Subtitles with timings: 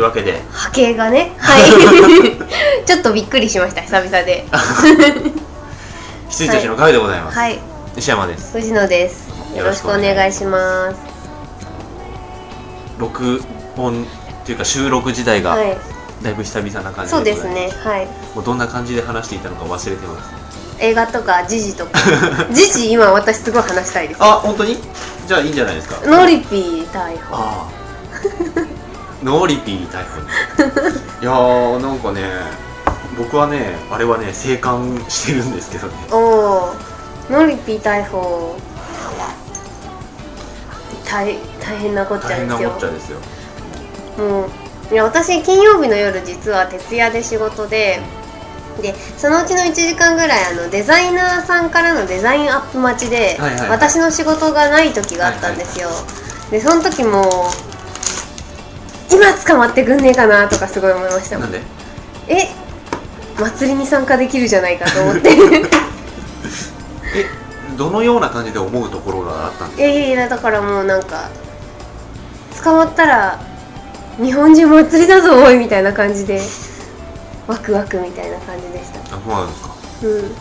[0.00, 0.40] いうわけで。
[0.50, 1.32] 波形がね。
[1.38, 1.62] はい。
[2.86, 3.82] ちょっとびっくりしました。
[3.82, 4.46] 久々で。
[6.28, 7.58] 羊たちの会でございます、はい。
[7.96, 8.52] 西山です。
[8.52, 9.28] 藤野です。
[9.56, 10.96] よろしくお願いします。
[12.98, 13.42] 録
[13.76, 14.06] 音っ
[14.46, 15.76] ていうか収録時代がはい。
[16.22, 17.70] だいぶ久々な感じそうですね。
[17.82, 18.06] はい。
[18.34, 20.30] もうどんな感じで話していたのか忘れてます。
[20.78, 21.98] 映画とか時事とか。
[22.52, 24.22] 時事今私すごい話したいです。
[24.22, 24.78] あ本当に？
[25.26, 25.96] じゃあいいんじゃないですか。
[26.06, 27.80] ノリピー逮捕ああ
[29.22, 30.28] ノーリピー逮捕ね
[31.20, 32.22] いやーなんかね
[33.18, 35.94] 僕はねあれはね静観してるんですけどね。
[36.12, 36.74] おお
[37.30, 38.56] ノリピー逮捕。
[41.04, 43.18] 大大変なこっちゃ大変なですよこっちゃですよ。
[44.18, 44.50] もう
[44.92, 48.00] いや私金曜日の夜実は徹夜で仕事で
[48.80, 53.70] でそのうちの1時間ぐらいあのデザイナーさんからのデザインアップ待ちで、はいはいはい。
[53.70, 55.90] 私の仕事がない時があったんですよ、
[56.50, 57.50] でその時も
[59.10, 61.60] 今捕まってくんねえかなとかすごい思いましたもなんんで？
[62.28, 62.48] え
[63.38, 65.30] 祭りに参加できるじゃないかと思って。
[65.30, 65.32] い
[67.16, 67.26] え
[67.76, 71.28] どのような感じで思うところがあったんですやいやいやだからもうなんか
[72.62, 73.38] 捕まったら
[74.22, 76.40] 日本中祭りだぞおいみたいな感じで
[77.46, 78.98] ワクワクみたいな感じでした。
[79.00, 79.70] かあそうなんですか。
[80.02, 80.36] うん。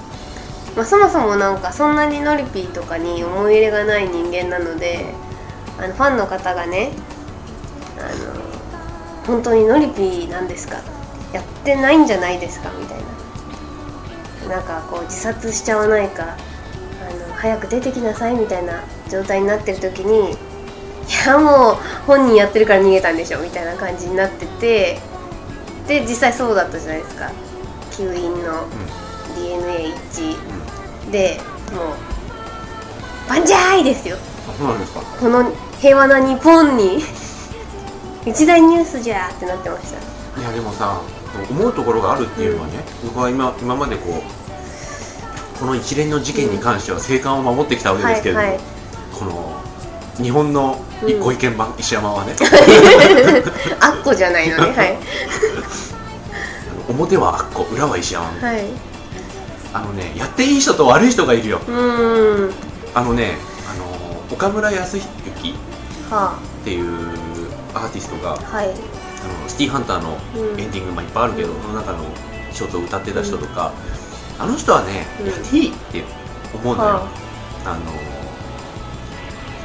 [0.76, 5.06] まあ、そもそもなんかそんなにノリピーとかに思い入れがない人間なので
[5.80, 6.92] あのファンの方がね
[7.98, 8.39] あの
[9.30, 10.78] 本当にノリピーなんですか？
[11.34, 12.72] やってないんじゃないですか？
[12.80, 12.98] みたい
[14.48, 14.56] な。
[14.56, 16.24] なんかこう自殺しちゃわないか？
[16.24, 20.36] あの早く出てきなさいみたいな状態になってる時にい
[21.28, 21.76] やもう
[22.08, 23.40] 本人やってるから逃げたんでしょ？
[23.40, 25.00] みたいな感じになってて。
[25.88, 27.32] で実際そうだったじゃないですか。
[27.92, 28.68] 吸引の
[29.36, 29.96] DNA 一。
[30.22, 31.40] 致で
[31.74, 31.96] もう
[33.28, 34.18] 「バンジャーイ!」ですよ。
[34.48, 35.02] あそうなんですか。
[35.02, 37.04] この平和な日本に
[38.30, 40.42] 一大ニュースじゃーってなってました。
[40.42, 41.02] いやでもさ
[41.50, 44.04] 思うところがあるっていうのはね、僕は今今までこ
[45.56, 48.64] うこの一連の事件に関しては生還を守ってきたわけですけれども、はいはい。
[49.20, 52.36] この日本のうんご意見番、石山はね。
[53.80, 54.98] あっこじゃないのね はい。
[56.90, 58.26] 表はあっこ裏は石山。
[58.26, 58.66] はい。
[59.72, 61.62] あのねやっていい人と悪い人がいるよ。
[61.68, 62.54] うーん。
[62.94, 63.38] あのね
[63.72, 63.86] あの
[64.32, 65.56] 岡村康之
[66.10, 67.29] はっていう
[67.80, 68.68] アーティストがあはい。
[68.70, 70.60] あのシティーハンターのうん。
[70.60, 72.06] エンディング、まあ、いっぱいあるけど、その中の
[72.52, 73.74] 一つを歌ってた人とか、
[74.38, 75.28] あの人はね、うん。
[75.28, 76.04] やっていいって
[76.54, 77.10] 思うんだよ、は
[77.66, 77.74] あ。
[77.76, 77.80] の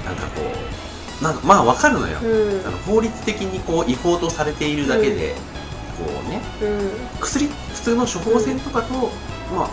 [0.04, 0.42] なんかこ
[1.20, 2.26] うなんかまあわかるのよ、う
[2.62, 2.66] ん。
[2.66, 5.34] あの法律的にこう違法とされているだけで、
[5.98, 6.90] こうねうん。
[7.20, 8.92] 薬普通の処方箋とかと、
[9.54, 9.70] まあ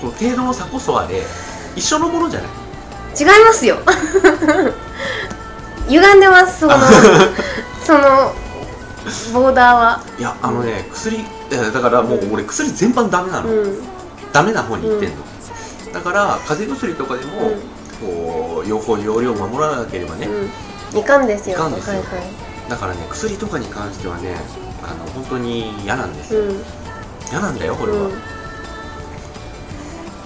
[0.00, 1.22] この程度の差こそあれ
[1.74, 2.50] 一緒のものじゃない？
[3.18, 3.76] 違いますよ
[5.92, 6.74] 歪んでますその
[7.84, 8.32] その
[9.34, 10.00] ボーダーは。
[10.18, 13.82] いやあのね薬だからもう俺薬全般ダメなの、うん。
[14.32, 15.16] ダメな方に行ってんの、
[15.92, 17.50] だから風邪薬とかでも、
[18.00, 20.26] こう用法用量を守らなければね、
[20.92, 20.98] うん。
[20.98, 21.94] いかんですよいかんですよ。
[21.94, 22.08] はいはい。
[22.70, 24.36] だからね薬とかに関してはね
[24.82, 26.64] あの本当に嫌なんですよ、うん。
[27.30, 27.98] 嫌なんだよこれは、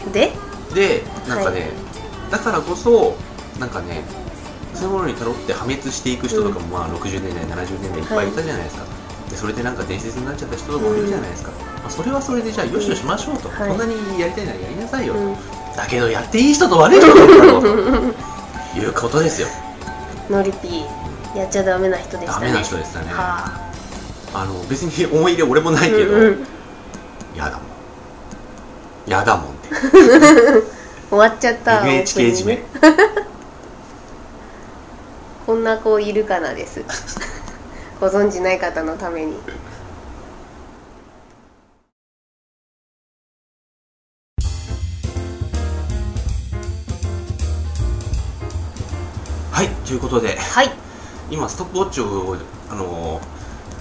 [0.07, 0.33] うん、で？
[0.75, 1.67] でなんかね、は
[2.31, 3.17] だからこそ
[3.59, 4.05] なんかね
[4.77, 8.85] そういうものに頼って破滅していく人とかも、まあ60年代70年代いっぱいいたじゃないですか、
[9.31, 15.35] でそれでなんか伝説になっちゃった人とかもいるじゃないですか、まあ、それはそれでじゃあよしとしましょうと、はいそんなにやりたいならやりなさいよ、うん。
[15.77, 17.69] だけどやっていい人と悪い人だろうと。
[18.79, 19.49] いうことですよ。
[20.29, 22.47] ノリピーやっちゃダメな人でしたね。
[22.47, 23.07] ダメな人でしたね。
[23.13, 23.67] は
[24.35, 24.45] あ。
[24.45, 26.47] の別に思い入れ俺もなあいけど、うんうん。
[27.35, 29.69] やだもんやだもんって
[31.09, 32.63] 終わっちゃった NHK 締め
[35.47, 36.83] こんな子いるかなです。
[38.01, 39.37] ご存知ない方のために。
[49.51, 50.71] はいということではい。
[51.31, 52.37] 今ストップウォッチを
[52.71, 53.21] あの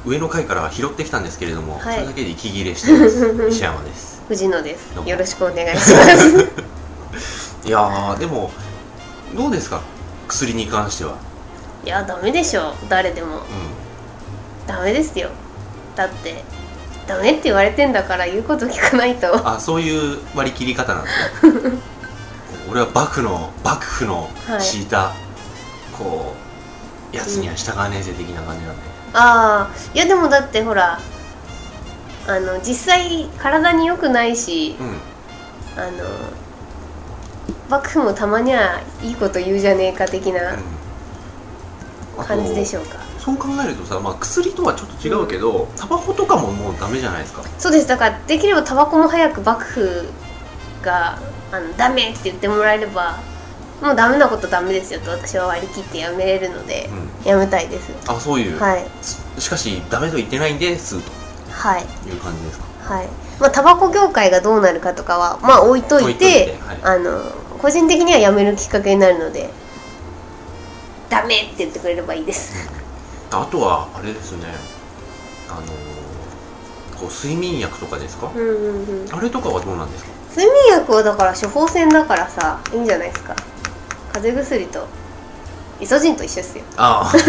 [0.06, 1.96] 上の階から拾ってきたんですけれども、はい。
[1.96, 3.36] それだけで息切れしてます。
[3.50, 4.22] 石山です。
[4.28, 4.94] 藤野です。
[5.06, 6.46] よろしくお願いします。
[7.68, 8.52] いやーでも
[9.36, 9.82] どうですか？
[10.28, 11.16] 薬に関しては
[11.86, 12.74] いやダメでしょ。
[12.90, 13.38] 誰でも。
[13.38, 13.42] う
[14.68, 15.30] ダメですよ。
[15.96, 16.44] だって
[17.08, 19.28] ダメって言われてんだから言うこと聞かないと。
[19.28, 21.10] んあそういう割り切り方なんで
[21.42, 21.78] すね
[22.70, 24.62] 俺は幕府の幕府のはい。
[24.62, 25.14] 敷いた、
[25.98, 26.34] こ
[27.14, 28.82] うやつには従わねえぜ的な感じなんで、
[29.14, 31.00] ああいやでもだってほら
[32.28, 34.98] あの実際体に良くないしうん。
[35.78, 36.04] あの
[37.70, 40.56] 幕府もたまにはいいこと言うじゃねえか的な
[42.24, 42.98] 感じでしょうか。
[43.20, 47.44] そう考えるとさ、まあ、薬とはちょっと違うけど、タバコとかももうダメじゃないですか。
[47.58, 47.88] そうです。
[47.88, 50.10] だからできればタバコも早く幕府
[50.84, 51.18] が
[51.52, 53.18] あのダメって言ってもらえれば
[53.82, 56.88] もうダメなことダメですよと私は割り切ってやめれるので、
[57.26, 57.92] やめたいです。
[58.08, 58.86] あそういう、はい。
[59.42, 61.12] しかしダメと言ってないんですと
[61.52, 61.82] はい。
[61.82, 62.94] いう感じですか？
[62.94, 63.08] はい。
[63.40, 66.80] まあタバコ業界がどうなるかとかはまあ置いといて置いといてはい。
[66.84, 67.20] あの
[67.60, 69.50] 個人的にはやめるきっかけになるので
[71.10, 72.70] ダメって言ってくれればいいです。
[73.32, 74.46] あとはあれですね。
[75.50, 75.62] あの
[77.00, 79.14] こう睡眠薬とかですか、うんうんうん。
[79.14, 80.12] あれとかはどうなんですか？
[80.36, 83.36] 睡眠薬はだから処方箋だからさいいんじゃないですか。
[84.14, 84.88] 風邪薬と
[85.82, 86.64] イソジンと一緒ですよ。
[86.78, 87.18] ああ。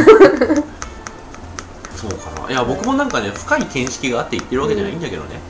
[1.96, 2.50] そうかな。
[2.50, 5.40] いや僕もなんかね深い見識があって言ってるわけじゃないんだけどね、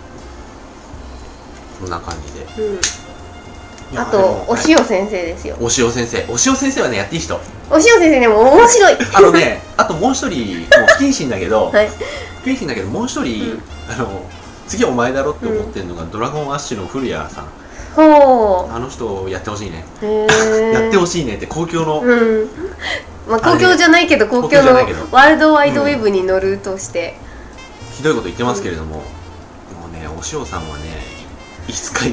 [1.81, 2.69] そんな感じで。
[2.69, 2.81] うん
[3.95, 4.19] あと
[4.49, 5.57] お塩先生ですよ。
[5.61, 6.25] お塩先生。
[6.29, 7.37] お塩先生はねやっていい人。
[7.71, 8.97] お塩先生でも面白い。
[9.15, 11.89] あのね あともう一人もう不謹慎だけど、 はい。
[12.43, 13.63] 不謹慎だけどもう一人、うん。
[13.89, 14.23] あの
[14.67, 17.45] 次お前だろって思ってるのが、ドラゴンアッシュの古谷さん。
[17.95, 19.85] ほあの人やってほしいね、
[20.75, 22.51] やってほしいねって公共の、うん。
[23.27, 27.17] まあ公共じゃないけど公共のワールドワイドウェブに乗るとして、
[27.97, 29.03] ひどいこと言ってますけれども、も
[29.91, 30.96] うねお塩さんはね
[31.69, 32.13] いつかい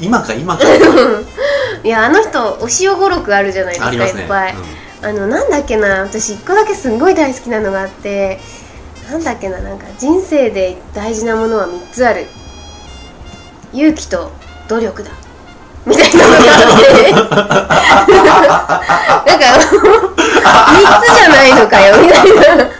[0.00, 0.64] 今か今か。
[1.84, 3.98] いやあの人お塩語録あるじゃないですかね。
[3.98, 4.54] いっぱい、
[5.02, 8.40] あのなんだっけな私一個だけすんごい大好きなのがあって。
[9.10, 12.26] なんだっけななんか人生で大事なものは3つある。
[13.72, 14.30] 勇気と
[14.68, 15.10] 努力だ。
[15.86, 17.12] みたいなのがあって。
[17.14, 17.28] なん
[19.40, 19.46] か
[20.46, 22.77] 3つじゃないのかよみたいな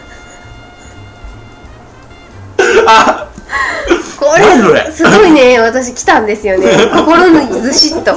[4.69, 4.85] それ。
[4.85, 5.59] れすごいね。
[5.61, 6.69] 私来たんですよね。
[6.94, 8.12] 心にずしっと。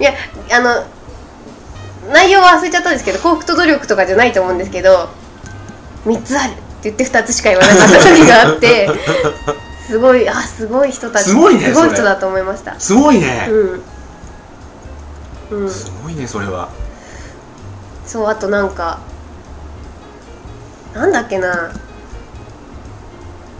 [0.00, 0.12] いや
[0.50, 0.84] あの
[2.12, 5.08] 内容は忘れちゃったんですけど幸福と努力とかじゃないと思うんですけど
[6.06, 8.90] 3つあるって言って2つしか言わなかった時があって
[9.86, 11.74] すごいあすごい人たちすごいねそれ。
[11.74, 12.74] すごい人だと思いました。
[12.80, 13.82] すごいね、うん。
[15.62, 15.70] うん。
[15.70, 16.68] すごいねそれは。
[18.04, 18.98] そうあとなんか
[20.94, 21.70] なんだっけな。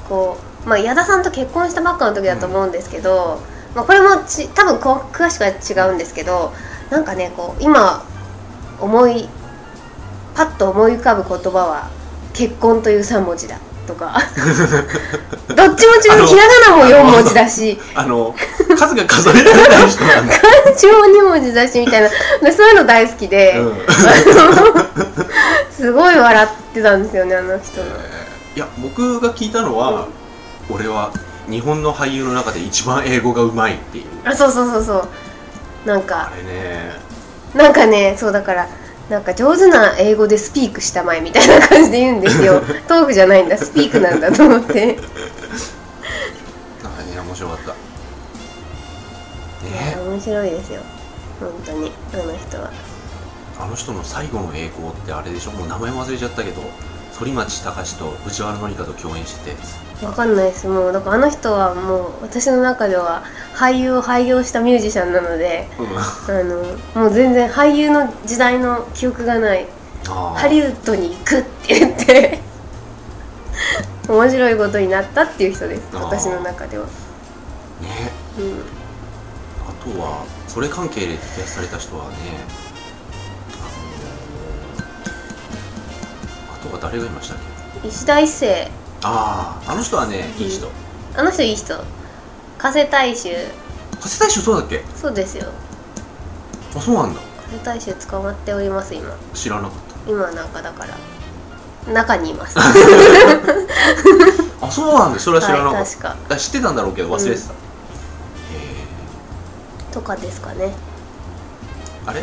[0.09, 3.41] こうまあ矢田さんと結婚したばっかの時だと思うんですけど、
[3.75, 6.53] まあ、これもち多分こう詳しくは違うんですけど
[6.91, 8.05] なんかねこう今
[8.81, 9.29] 思い
[10.35, 11.91] パッと思い浮かぶ言葉は
[12.35, 14.17] 「結婚」という3文字だとか。
[15.49, 16.27] どっちも違う。
[16.27, 17.79] ひらがなも4文字だし。
[17.95, 18.35] あの
[18.79, 22.09] 数が数えられない人なんだ、漢字も2文字だしみたいな。
[22.09, 23.77] でそういうの大好きで、うん。
[25.77, 27.87] すごい笑ってたんですよねあの人の。
[28.55, 30.07] いや僕が聞いたのは、
[30.71, 31.13] 俺は
[31.49, 34.05] 日本の俳優の中で一番英語がうまいっていう。
[34.25, 35.09] あそうそうそうそ
[35.85, 35.89] う。
[35.89, 36.31] なんか。
[36.33, 36.93] あれね。
[37.55, 38.69] なんかねそうだから
[39.11, 42.61] なんか上手な英語でスピークしたまえみたいな感じで言うんですよ。
[42.89, 43.59] トークじゃないんだ。
[43.59, 44.87] スピークなんだと思って。
[44.87, 45.03] なんか
[47.03, 47.73] ね面白かった。
[49.67, 49.97] ね。
[50.09, 50.81] 面白いですよ。
[51.41, 51.93] 本当に。
[52.15, 52.71] あの人は。
[53.61, 55.51] あの人の最後の栄光ってあれでしょ？
[55.53, 56.63] もう名前忘れちゃったけど
[57.19, 59.57] 反町隆史と藤原紀香と共演してて
[60.03, 60.67] わかんないです。
[60.69, 63.23] もうだからあの人はもう私の中では
[63.55, 65.87] 俳優を廃業したミュージシャンなのでうん。
[65.97, 66.57] あの
[67.03, 69.67] もう全然俳優の時代の記憶がない。
[70.05, 72.41] ハリウッドに行くって言って
[74.09, 75.83] 面白いことになったっていう人です。
[75.95, 76.91] 私の中では、ね。
[78.37, 78.65] うん、
[79.65, 82.17] あとはそれ関係で摘発された人はね
[83.55, 83.61] あ
[86.51, 87.39] のあとは誰がいましたっ
[87.83, 87.89] け？
[87.89, 88.69] 石田一世
[89.05, 90.69] あああの人はねいい人。
[91.17, 91.75] あの人いい人。
[92.59, 93.31] 加瀬大衆。
[94.01, 94.83] 加瀬大衆そうだっけ？
[94.97, 95.47] そうですよ。
[96.77, 97.21] あそうなんだ。
[97.21, 97.27] 加
[97.59, 99.13] 瀬大衆捕まっております今。
[99.35, 99.71] 知らなかっ
[100.07, 101.93] 今なんかだから。
[101.93, 102.55] 中にいます。
[102.55, 102.61] た
[104.67, 105.19] あそうなんだ。
[105.19, 106.17] それは知らなかった、はい確か。
[106.31, 107.53] あ知ってたんだろうけど忘れてた、へ
[109.93, 110.67] とかですかね。
[110.67, 110.71] え
[112.07, 112.23] あれ？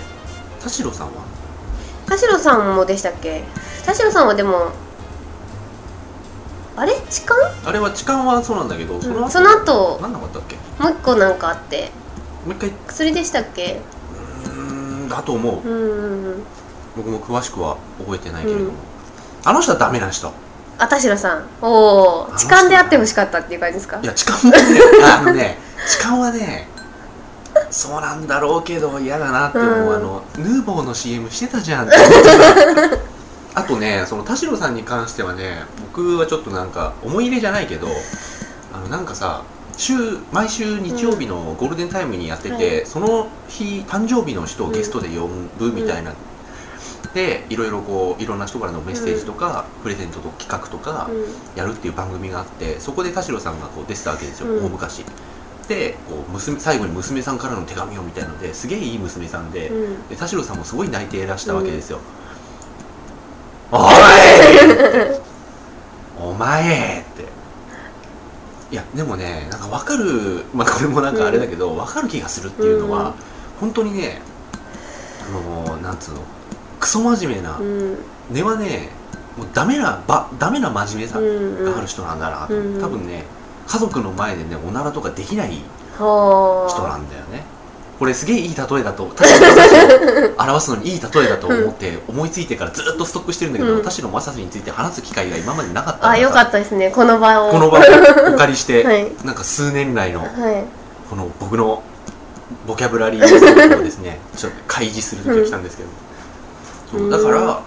[0.64, 1.12] 田代さんは？
[2.08, 3.44] 田代さんもでしたっけ？
[3.86, 4.72] 田代さんはでも
[6.80, 6.94] あれ？
[7.10, 7.36] 痴漢？
[7.66, 10.56] あれは痴漢はそうなんだけどその後、その後何なかったっけ？
[10.82, 11.92] もう一個なんかあって。
[12.46, 12.70] もう一回。
[12.70, 13.82] う薬でしたっけ？
[14.46, 14.50] ー
[15.06, 15.68] んだと思う。
[15.68, 16.44] うんうんうん。
[16.98, 18.74] 僕も詳しくは覚えてないけれども、うん。
[19.46, 20.32] あの人はダメな人。
[20.78, 21.46] あ田代さん。
[21.62, 24.00] おお痴漢であってほしかったっていう感じですか？
[24.02, 24.58] いや痴漢もね
[25.04, 25.58] あのね
[25.88, 26.70] 痴漢はね
[27.70, 29.96] そうなんだろうけど嫌だなって思う、うん。
[29.96, 31.98] あのヌーボーの CM してたじゃんって
[33.56, 37.88] あとねその田代さんに関してはね僕はちょっとなんか思い入れじゃないけど
[38.74, 39.44] あのなんかさ
[39.78, 39.94] 週
[40.32, 46.14] 毎週日曜日のゴールデンタイムにやってて、はその日誕生日の人をゲストで呼ぶみたいな。
[47.14, 51.26] でいろいろこういろんな人からのメッセージとか、プレゼントと企画とかうん。
[51.56, 54.66] やるっていう番組があってそこで田代さんがこう出てたわけですよ、うん。
[54.66, 55.06] 大昔。
[55.70, 60.08] でこう娘最後に娘さんからの手紙をみたいのですげえいい娘さんで,、うん。
[60.10, 62.00] で田代さんもすごい泣いていらしたわけですよ、
[63.72, 63.82] おい！
[66.30, 67.02] お前！
[67.02, 67.24] って。
[68.72, 70.44] いやでもねなんか分かる。
[70.54, 73.14] まあこれもなんかあれだけど、分かる気がするっていうのは、うん。
[73.62, 74.22] 本当にね
[75.28, 76.22] あのなんつうの
[76.80, 77.98] クソ真面目な、うん。
[78.32, 78.90] 根はね
[79.38, 82.82] もうダメなばダメな真面目さうんがある人なんだなと、うん。
[82.82, 83.24] 多分ね
[83.68, 85.62] 家族の前でねおならとかできない
[85.98, 86.70] はあ。
[86.70, 87.44] 人なんだよね
[88.00, 93.84] これすげえいい例えだと田代正史を表すのにいい例えだと思って思いついてからずっとストックしてるんだけど、うん。
[93.84, 96.92] 田代正史について話す機会が今までなかったあよかったですね。
[96.92, 97.52] この場を。
[97.52, 97.82] この場を
[98.34, 99.12] お借りし て、はい。
[99.26, 100.30] なんか数年来のはい。
[101.10, 101.84] この僕の
[102.66, 105.90] ボキャブラリーをですねちょっと開示する時が来たんですけど、
[106.92, 107.10] そううん。
[107.10, 107.62] だから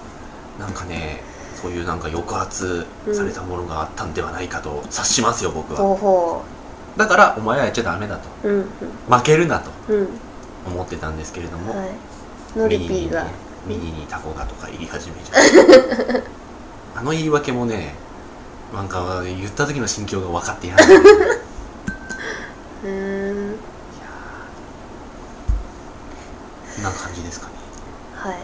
[0.59, 1.23] なんかね
[1.61, 5.79] そういうなんか抑圧されたものがあったんではないかと察しますよ僕は。
[5.79, 6.43] ほうほ
[6.97, 8.29] だからお前はやっちゃダメだと。
[8.45, 8.65] ううん。
[9.09, 9.71] 負けるなと
[10.67, 11.89] 思ってたんですけれども、はい。
[12.57, 13.27] ノリピーが。
[13.67, 16.23] ミニにタコがとか言い始めちゃう。
[16.99, 17.95] あの言い訳もね
[18.75, 20.85] なんか言った時の心境が分かっていない
[22.85, 23.57] うーん。
[26.75, 27.53] こんな感じですかね。
[28.17, 28.39] はい。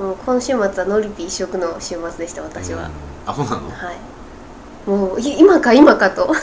[0.00, 2.90] もう今週末はノリピー一色の週末でした私は、うん。
[3.26, 3.70] あそうなの？
[3.70, 4.90] はい。
[4.90, 6.34] もうい今か今かと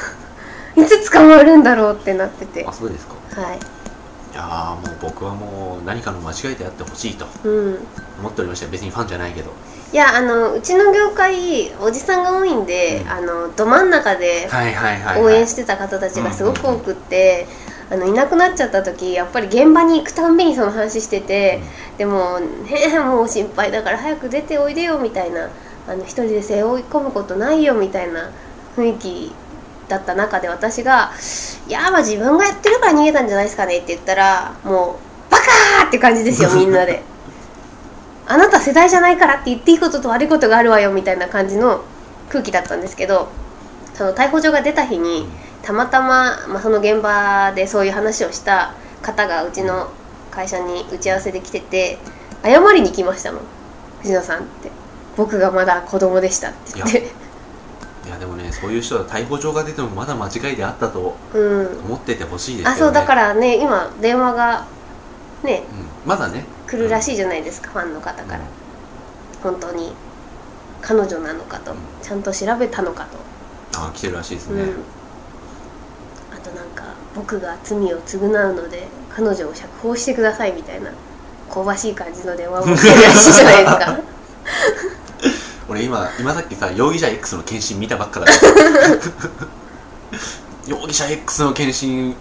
[0.76, 2.66] いつ捕まるんだろうってなってて。
[2.66, 3.16] あそうですか。
[3.42, 3.58] はい。
[3.58, 7.26] いやーもう僕はもう何かの間違いであってほしいと。
[7.44, 7.78] うん。
[8.20, 9.52] 思っておりました別にファンじゃないけど。
[9.92, 13.10] いやあのうちの業界おじさんが多いんで、うん。
[13.10, 14.48] あのど真ん中で
[15.18, 17.46] 応援してた方たちがすごく多くって、
[17.90, 21.60] あのいなくなっちゃった時やっぱり現場に行くたんびにその話してて、
[21.98, 25.50] でもねもう心配だから早く出ておいでよみたいな
[25.90, 28.32] あの一人で背負い込むことないよみたいな
[28.78, 29.34] 雰囲気
[29.92, 31.12] だった中で私が
[31.68, 37.04] 「いやまあ自分がやってるから逃げたんじゃないですかね」って言ったらもう「バカー!」って感じですよ みんなで。
[38.28, 41.82] あなた世代じゃないからって言っていいことと悪いことがあるわよみたいな感じの
[42.30, 43.28] 空気だったんですけど
[43.94, 45.28] その逮捕状が出た日に
[45.64, 49.90] たまたま、まあ、その現場でそういう話をした方がうちの
[50.30, 51.98] 会社に打ち合わせで来てて
[52.42, 53.42] 謝りに来ましたもん
[54.02, 54.72] 藤野さんって
[55.18, 57.12] 僕がまだ子供でしたって言って
[58.22, 61.68] でもねそういう人は逮捕状が出てもまだ間違いであったとうん。
[61.86, 62.76] 思っててほしいですよね。
[62.76, 64.68] あそうだからね今電話が
[65.44, 65.64] ね
[66.04, 66.46] うん、まだね。
[66.68, 68.40] 来るらしいじゃないですか、ファンの方から。
[69.42, 69.94] 本当に。
[70.82, 71.72] 彼女なのかと。
[71.72, 71.78] うん。
[72.02, 73.32] ちゃんと調べたのかと。
[73.78, 74.70] あ来てるらしいですね、うん、
[76.36, 80.92] あとなんか僕が罪を償うので彼女を釈放してくださいみたいな
[81.50, 84.00] 香ばしい感じの電話も来てるらしいじゃないですか
[85.72, 88.42] 俺今今さっきさ容疑者 X の検診見たばっかだから
[90.68, 92.14] 容疑者 X の検診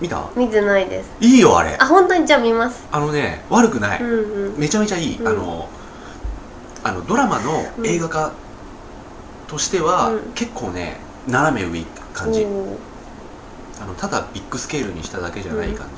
[0.00, 0.28] 見た？
[0.36, 1.10] 見てないです。
[1.20, 1.76] いいよあれ。
[1.80, 2.86] あ本当にじゃあ見ます。
[2.92, 4.58] あのね悪くない、うんうん。
[4.58, 5.26] めちゃめちゃいい、うん。
[5.26, 5.68] あの
[6.84, 8.32] あのドラマの映画化
[9.48, 10.20] としては、うん。
[10.34, 12.46] 結構ね斜め上いく感じ、
[13.80, 15.88] あのただビッグスケールにしただけじゃない感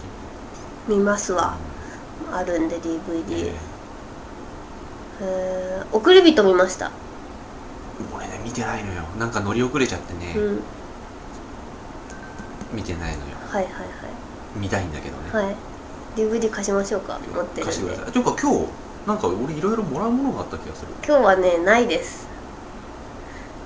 [0.88, 1.56] じ、見ますわ。
[2.32, 3.54] あるんで DVD え
[5.20, 6.86] えー送り人見ました。
[6.86, 6.90] ー
[8.16, 9.02] 俺ね見てないのよ。
[9.18, 10.62] なんか乗り遅れちゃってね、うん。
[12.72, 13.36] 見てないのよ。
[13.48, 13.72] はいはい
[14.56, 15.44] 見たいんだけどね、はい。
[15.46, 15.56] はい
[16.16, 18.12] DVD 貸しましょうか持ってる貸してんでください。
[18.12, 18.66] というか今日
[19.06, 20.88] なんか俺いろいろもらうものがあった気がする。
[21.06, 22.28] 今日はねないです。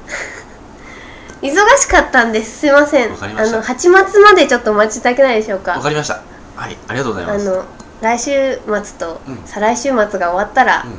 [1.43, 2.59] 忙しかったんです。
[2.61, 3.11] すいません。
[3.11, 3.57] わかりました。
[3.59, 5.73] あの8月までちょっとお待ちいただけないでしょうか。
[5.73, 6.23] わかりました。
[6.57, 7.51] はいありがとうございます。
[7.51, 7.65] あの
[8.01, 9.39] 来週末とうん。
[9.45, 10.91] 再来週末が終わったら、うん。
[10.91, 10.95] あ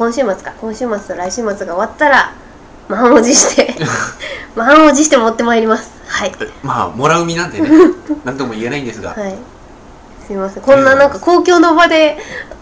[0.00, 0.54] 今週末か。
[0.58, 2.32] 今週末と来週末が終わったら
[2.88, 3.74] 満を持して
[4.56, 5.92] 満を持して持ってまいります。
[6.08, 6.32] はい。
[6.62, 7.68] まあもらう身なんでね
[8.24, 9.36] 何とも言えないんですが、はい。
[10.26, 10.62] すいません。
[10.62, 12.16] こんななんか公共の場で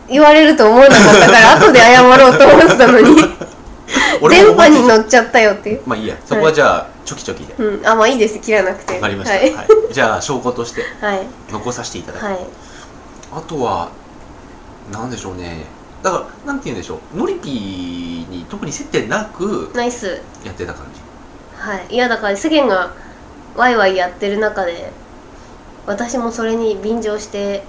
[0.08, 3.14] 言われると思わなかったから 後で謝ろうと思ってたのに。
[4.28, 5.82] 電波に乗っちゃったよっていう。
[5.86, 6.16] まあいいや。
[6.26, 7.54] そこはじゃあ、チョキチョキで。
[7.56, 7.86] うん。
[7.86, 8.40] あまあいいです。
[8.40, 8.94] 切らなくて。
[8.94, 9.48] わかりました、ははい。
[9.50, 9.54] い
[9.92, 11.20] じゃあ証拠としてはい。
[11.52, 12.38] 残させていただき、はい。
[13.32, 13.90] あとは
[14.92, 17.16] なんでしょうねだからなんて言うんでしょう。
[17.16, 20.20] ノリピーに特に接点なくナイス。
[20.44, 21.00] やってた感じ。
[21.56, 21.94] はい。
[21.94, 22.92] いやだから世間が
[23.56, 24.92] ワイワイやってる中で
[25.86, 27.64] 私もそれに便乗して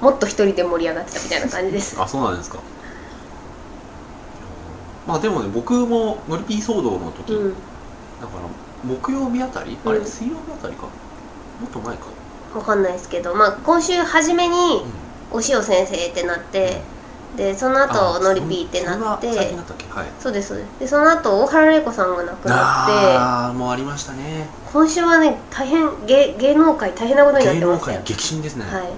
[0.00, 1.96] もっと一人で盛り上がってたみたいな感じです。
[2.00, 2.58] あそうなんですか。
[5.06, 7.54] まあでもね僕もノリピー騒動の時、うん。
[8.20, 8.48] だから
[8.84, 10.82] 木曜日あたり、あれうん水曜日あたりか。
[10.82, 12.04] もっと前か、
[12.54, 14.54] わかんないですけどまあ今週初めに
[15.32, 16.80] うお塩先生ってなって
[17.36, 19.32] でその後あノリピーってなって
[20.18, 20.78] そうですそうです。
[20.80, 24.48] でその後大原玲子さんが亡くなってああもうありましたね。
[24.72, 28.88] 今週はね大変芸芸能界大変なことになっ芸能てましたよ界激震ですね、はい。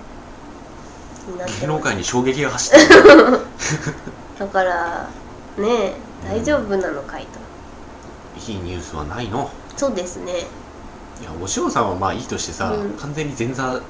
[1.61, 3.41] 芸能界に衝撃が走ってる。
[4.39, 5.09] だから
[5.59, 5.95] ねえ
[6.29, 7.41] 大丈夫なのかいと。
[8.51, 9.51] いいニュースはないの？
[9.77, 10.33] そうですね
[11.21, 12.91] いやお塩さんはまあいいとしてさ、うん。
[12.93, 13.63] 完全に前座。
[13.71, 13.81] 本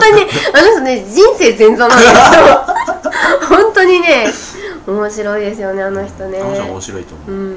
[0.00, 3.48] 当にあの人ね人生前座なんですよ。
[3.48, 4.32] 本当にね
[4.86, 6.40] 面白いですよねあの人ね。
[6.40, 7.50] あの人は面白いと思う、うん。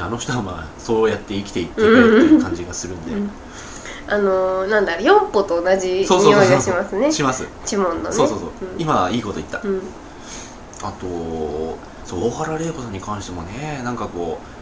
[0.00, 3.30] あの人はまあそうやって生きていってるっていう感じがするんで、うん。
[4.06, 6.42] あのー、なんだろうヨンポと同じ匂いそうそうそう。
[6.42, 7.12] そうがしますね。
[7.12, 7.46] します。
[7.64, 8.16] チモンのね。
[8.16, 8.50] そうそうそう、ん。
[8.78, 9.82] 今いいこと言った、うん。
[10.82, 14.59] あとそう大原玲子さんに関してもねなんかこう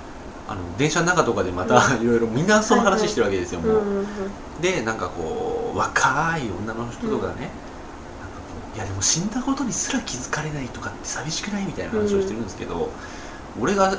[0.49, 3.83] あの電車の中とかでまたいろいろみんなその話してるわけですよ、もう、うんう。
[3.83, 4.07] んうん
[4.61, 7.51] でなんかこう若い女の人とかね、
[8.75, 12.91] いやでも死んだことにすら気づかれないとかって寂しくないみたいな話をしてるんですけど、
[13.61, 13.99] 俺が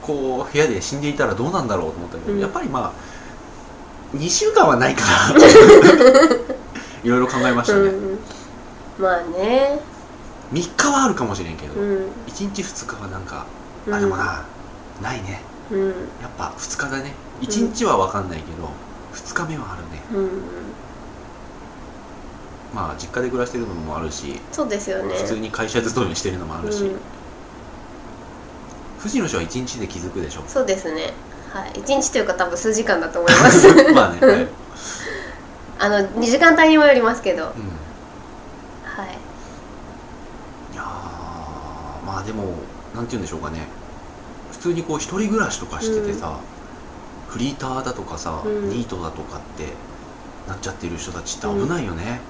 [0.00, 2.40] こう部屋で死んでいたらどうなんだろうと思ったけど、うん。
[2.40, 2.94] やっぱりま
[4.12, 5.36] あ2週間はないから
[7.04, 8.18] いろいろ考えましたね、うんうん。
[8.98, 9.80] まあね。
[10.52, 12.10] 3日はあるかもしれんけど、うん。
[12.26, 13.44] 1日2日はなんか、
[13.86, 13.94] うん。
[13.94, 14.44] あでもな
[15.02, 15.40] ないね。
[15.70, 15.88] うん。
[15.88, 17.12] やっぱ2日だね。
[17.40, 18.68] 1日は分かんないけど、
[19.14, 20.02] 2日目はあるね。
[20.12, 20.18] うん。
[20.18, 20.42] うん
[22.74, 25.14] まあ実家で暮らしてるのもあるしそうですよね。
[25.14, 26.98] 普通に会社勤めしてるのもあるし、うん。
[28.98, 30.42] 藤野氏は1日で気づくでしょ？
[30.46, 31.14] そうですね。
[31.50, 31.72] はい。
[31.80, 33.68] 一日というか多分数時間だと思います。
[33.94, 34.42] まあね、はい。
[34.42, 34.48] うん、
[35.78, 37.44] あの2時間帯にもよりますけど。
[37.44, 37.54] はい。
[40.74, 42.52] いやーまあでも
[42.94, 43.66] なんて言うんでしょうかね
[44.58, 46.38] 普通にこう一人暮らしとかしててさ、
[47.28, 48.70] フリーターだとかさ、うん。
[48.70, 49.66] ニートだとかって
[50.48, 52.20] なっちゃってる人たちって危ないよね、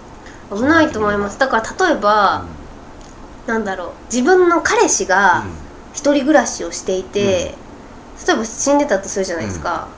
[0.54, 1.38] 危ないと思います。
[1.38, 2.44] だから例えば、
[3.46, 3.90] なんだろう。
[4.12, 5.44] 自分の彼氏が
[5.92, 7.54] 一人暮らしをしていて、
[8.26, 9.88] 例えば死んでたとするじゃないですか、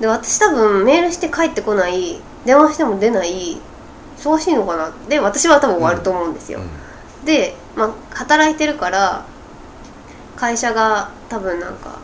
[0.00, 3.60] で私多分メールして帰ってこない電話しても出ない
[4.18, 4.90] 忙しいのかな。
[5.08, 6.68] で私は多分終わると思うんですよ、うんう
[7.22, 7.24] ん。
[7.26, 9.26] で、まあ、働いてるから
[10.40, 11.98] 会社が多分なんか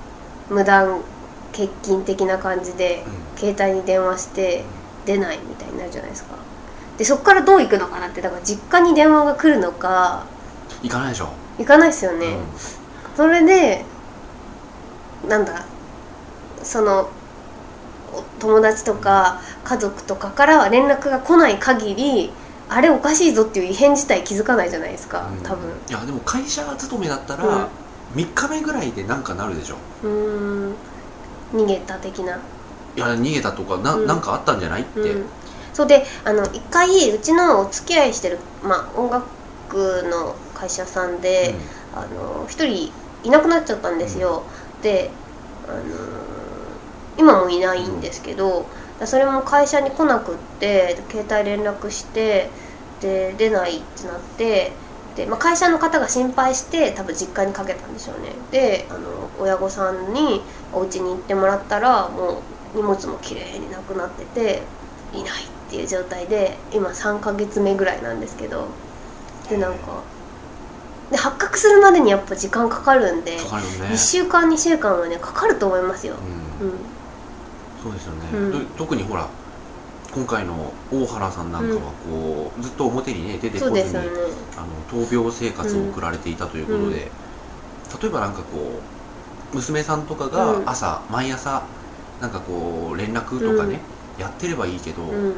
[0.50, 1.00] 無断
[1.52, 3.02] 欠勤的な感じで、
[3.36, 4.62] 携帯に電話して
[5.06, 6.36] 出ないみたいになるじゃないですか。
[6.98, 10.24] でそこからどう行くのかなってだから実家に電話が来るのか
[10.82, 12.36] 行かないでしょ、行かないですよね、うん。
[13.16, 13.84] それで
[15.28, 15.64] なんだ
[16.62, 17.08] その
[18.12, 22.30] お友達とか家族とかから連絡が来ない限り
[22.68, 25.42] あれおかしいぞっていう異変自体気づかないじゃないですかうん。
[25.42, 25.70] 多分。
[25.88, 27.40] いやでも会社勤めだったうん。
[27.40, 27.68] ら
[28.14, 29.76] 3日目ぐらいでなんかなるでしょ。
[30.02, 30.74] うーん。
[31.52, 32.36] 逃げた的な。
[32.96, 34.06] いや逃げたとかな,、うん。
[34.06, 35.26] なんかあったんじゃないって、うん、
[35.72, 39.26] そうであの一回うちのお付き合いしてる、まあ、音楽
[40.08, 41.54] の会社さんで、
[41.94, 42.92] あの一人
[43.24, 44.44] いなくなっちゃったんですよ、
[44.82, 45.10] で
[45.68, 45.80] あの
[47.18, 48.64] 今もいないんですけど、
[49.04, 52.48] それも会社に来なくって携帯連絡して
[53.02, 54.72] で出ないってなってで、
[55.24, 58.32] まあ、会社の方が心配して多分実家にかけたんでしょうね。
[58.50, 60.42] であの親御さんに
[60.74, 62.42] お家に行ってもらったらも
[62.74, 64.62] う荷物もきれいになくなってて
[65.14, 68.66] いないっていう状態で今3ヶ月目ぐらいなんですけど
[69.48, 70.02] でなんか
[71.10, 73.94] で発覚するまでにやっぱ時間かかるんでかかるよね。
[73.94, 76.14] 1週間2週間はねかかると思いますよ、
[76.60, 76.68] うん。
[76.68, 76.78] うん、
[77.82, 78.68] そうですよね、うん。
[78.68, 79.28] と特にほら
[80.16, 83.84] 今回の大原さんなんかはこう、ずっと表にね出てこずに、ね。
[84.56, 87.10] あの闘病生活を送られていたということで、
[88.02, 88.80] 例えばなんかこ
[89.52, 90.30] う娘さんとかうん。
[90.64, 91.64] が朝、毎朝
[92.22, 93.80] なんかこう連絡とかね、
[94.18, 95.34] やってればいいけど、うん。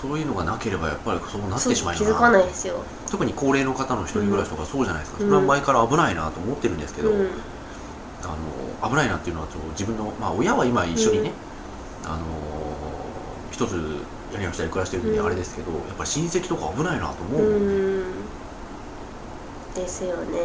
[0.00, 5.28] そういうのがなければやっぱりそうなってしまい気づかないですよ、特に高齢の方の一人暮らしとかそうじゃないですか、うん。
[5.28, 7.28] それは前から危ないなと思ってるんですけど、うん。
[8.22, 11.32] あの危ないなっていうのは自分の、まあ、親は今一緒にね、
[12.04, 12.18] あの
[13.60, 13.72] 一つ
[14.32, 15.26] 屋根の下で暮らしてるんでうん。
[15.26, 18.04] あれですけど、やっぱり親戚とか危ないなと思う、うん。
[19.74, 20.38] ですよね。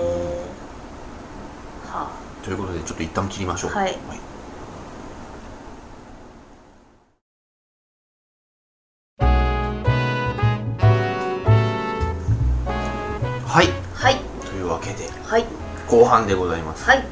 [1.85, 2.11] は
[2.43, 3.71] ということでちょっと一旦切りましょう。
[3.71, 3.93] はい。
[3.93, 3.99] はい。
[13.47, 13.61] あ
[13.93, 14.17] はい。
[14.45, 15.45] というわけではい。
[15.87, 17.05] 後半でございます、はい。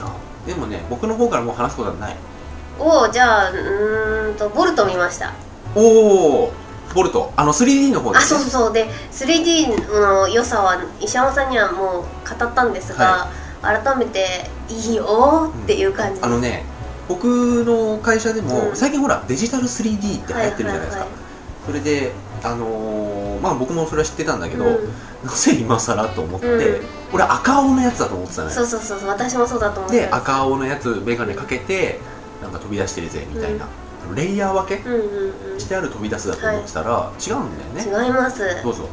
[0.00, 0.14] あ
[0.46, 2.16] でもね僕の方からもう話すことはない
[2.78, 5.32] おおじゃあうーんとボルト見ました。
[5.74, 6.52] おお
[6.94, 7.32] ボルト。
[7.36, 13.28] あの 3D の方で、ね、あそうそうで 3D の良さは石山さんにはもう語ったんですが、
[13.62, 16.64] 改めていいよっていう感じです、あのね
[17.08, 17.24] 僕
[17.64, 18.76] の会社でも、うん。
[18.76, 21.12] 最近ほらデジタル 3D って流行ってるじゃないですか、はは
[21.66, 22.12] それで
[22.42, 24.72] あのーまあ僕もそれは知ってたんだけど、うん。
[25.24, 26.86] なぜ今更と思って、うん。
[27.12, 28.54] 俺赤青のやつだと思ってたのよ。
[28.54, 32.00] そうそうそうそう私もそうだと思ってで赤青のやつ眼鏡かけて
[32.42, 33.66] なんか飛び出してるぜみたいな、
[34.14, 35.60] レイヤー分けうんうんうん。
[35.60, 38.06] してある飛び出すだと思ってたら、違うんだよね。
[38.06, 38.62] 違います。
[38.62, 38.88] どうぞ。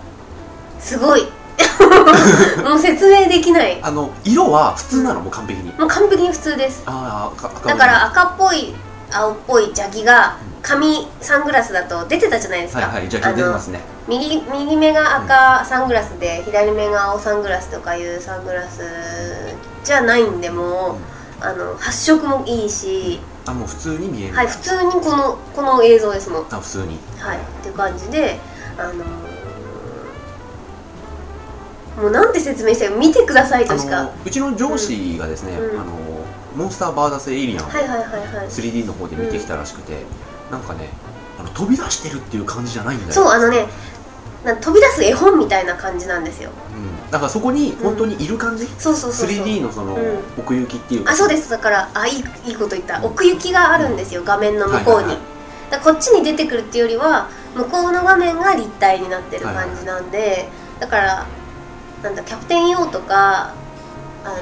[0.79, 1.27] すごい。
[2.63, 3.79] もう説明できない。
[3.81, 5.21] あの色は普通なの？
[5.21, 5.71] もう完璧に。
[5.77, 6.83] もう完璧に普通です。
[6.85, 8.75] ああだから赤っぽい
[9.11, 13.79] 青っぽい邪気が髪サングラスだと出てたじゃないですか、はいはいじゃあ出てますね。
[14.07, 18.81] 右右目が赤サングラスで、左目が青サングラスとかいうサングラス
[19.83, 20.97] じゃないんでも
[21.41, 26.99] う、あの発色もいいし、あもう普通に見えるはい、普通にこのこの映像ですもんあ普通に。
[27.19, 28.39] はいっていう感じで
[28.77, 29.35] あのー
[31.95, 34.03] もうなんて説明して見てくださいあとしか。
[34.03, 35.79] のうちの上司がですね、うん。
[35.79, 35.93] あの
[36.55, 38.47] モンスターバーダスエイリアンをはいはいはいはい。
[38.47, 40.03] 3D の方で見てきたらしくて、
[40.51, 40.89] なんかね
[41.39, 43.13] あの飛び出してるっていう感じじゃないんだよ。
[43.13, 43.67] そうあのね
[44.43, 46.51] な飛び出す絵本みたいな感じなんですよ。
[46.51, 49.45] うん、だからそこに本当にいる感じ、そうそうそうそう。
[49.45, 50.19] 3D のその、うん。
[50.37, 51.11] 奥行きっていうか？
[51.11, 51.49] あそうです。
[51.49, 53.03] だからあいいいいこと言った。
[53.03, 55.17] 奥行きがあるんですよ画面の向こうに、はいはい
[55.83, 60.47] こっちに出てくるっていうよりは向こうの画面が立体になってる感じなんで、
[60.79, 61.27] だから
[62.03, 63.53] なんだキャプテン EO とか
[64.23, 64.39] あ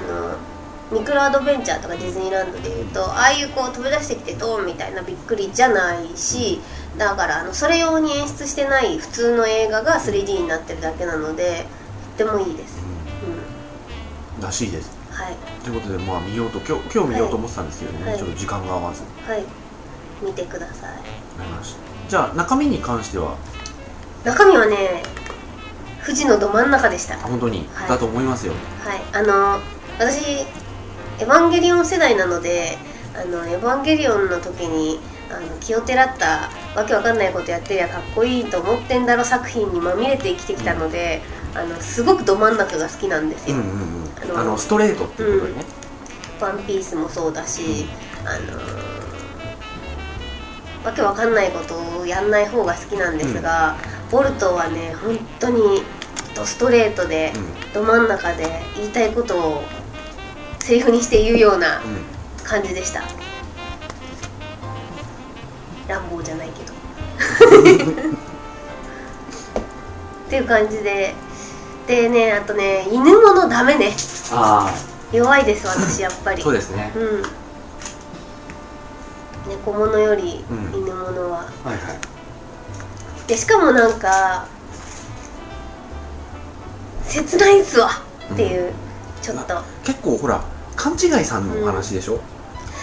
[0.91, 6.59] のミクロアドベンチャーとかディズニーランドでいうとああいうこう飛び出してきてドーンみたいなびっくりじゃないし
[6.97, 11.67] だからあのそれ用に演出してない普通の映画が 3D になってるだけなのでと
[12.13, 12.77] ってもいいです、
[14.37, 14.41] ううん。
[14.41, 14.91] らしいです。
[15.11, 15.35] ん、はい。
[15.63, 18.17] ということでまあ見ようと今日今日見ようと思ってたんですけどね、はい。
[18.17, 19.01] ちょっと時間が合わず。
[19.27, 19.43] はい。
[20.21, 20.91] 見てください。
[22.07, 23.35] じゃあ中身に関しては？
[24.23, 25.03] 中身はね
[26.05, 27.15] 富士のど真ん中でした。
[27.15, 27.67] はい本当に？
[27.73, 27.89] はい。
[27.89, 28.53] だと思いますよ、
[29.13, 29.59] あの
[29.97, 30.41] 私
[31.19, 32.77] エヴァンゲリオン世代なので
[33.15, 34.99] あのエヴァンゲリオンの時に
[35.29, 41.21] あの気をてらったわけわかんないことやってりゃかっこいいと思ってんだろ作品にまみれて生きてきたので
[41.55, 43.69] あのすごくど真ん中が好きなんですよ、うんうん
[44.31, 44.39] うん。
[44.39, 45.65] あのストレートっていうことでね、
[46.41, 47.85] ワンピースもそうだし、
[48.25, 48.93] あのー
[50.83, 53.77] わけわかんないことをやんない方が好きなんですが、
[54.11, 55.81] ボルトはね本当に
[56.35, 57.73] ドストレートで、うん。
[57.73, 59.63] ど真ん中で言いたいことを
[60.59, 62.03] セリフにして言うようなうん。
[62.43, 63.01] 感じでした。
[65.87, 66.73] 乱暴じゃないけど。
[70.27, 71.13] っていう感じで
[71.87, 73.93] でねあとね犬物ダメね。
[74.31, 74.73] あ
[75.11, 76.41] 弱いです私やっぱあり。
[76.43, 76.91] そうですね。
[76.95, 77.23] うん。
[79.49, 80.81] 猫物よりうん。
[80.81, 81.77] 犬物は、はいはい。
[83.27, 84.45] でしかもなんか
[87.05, 87.89] 切ないっすわ
[88.33, 88.73] っていう、
[89.21, 89.61] ちょっと。
[89.83, 90.41] 結構ほら
[90.75, 92.19] 勘違いさんのお話でしょ、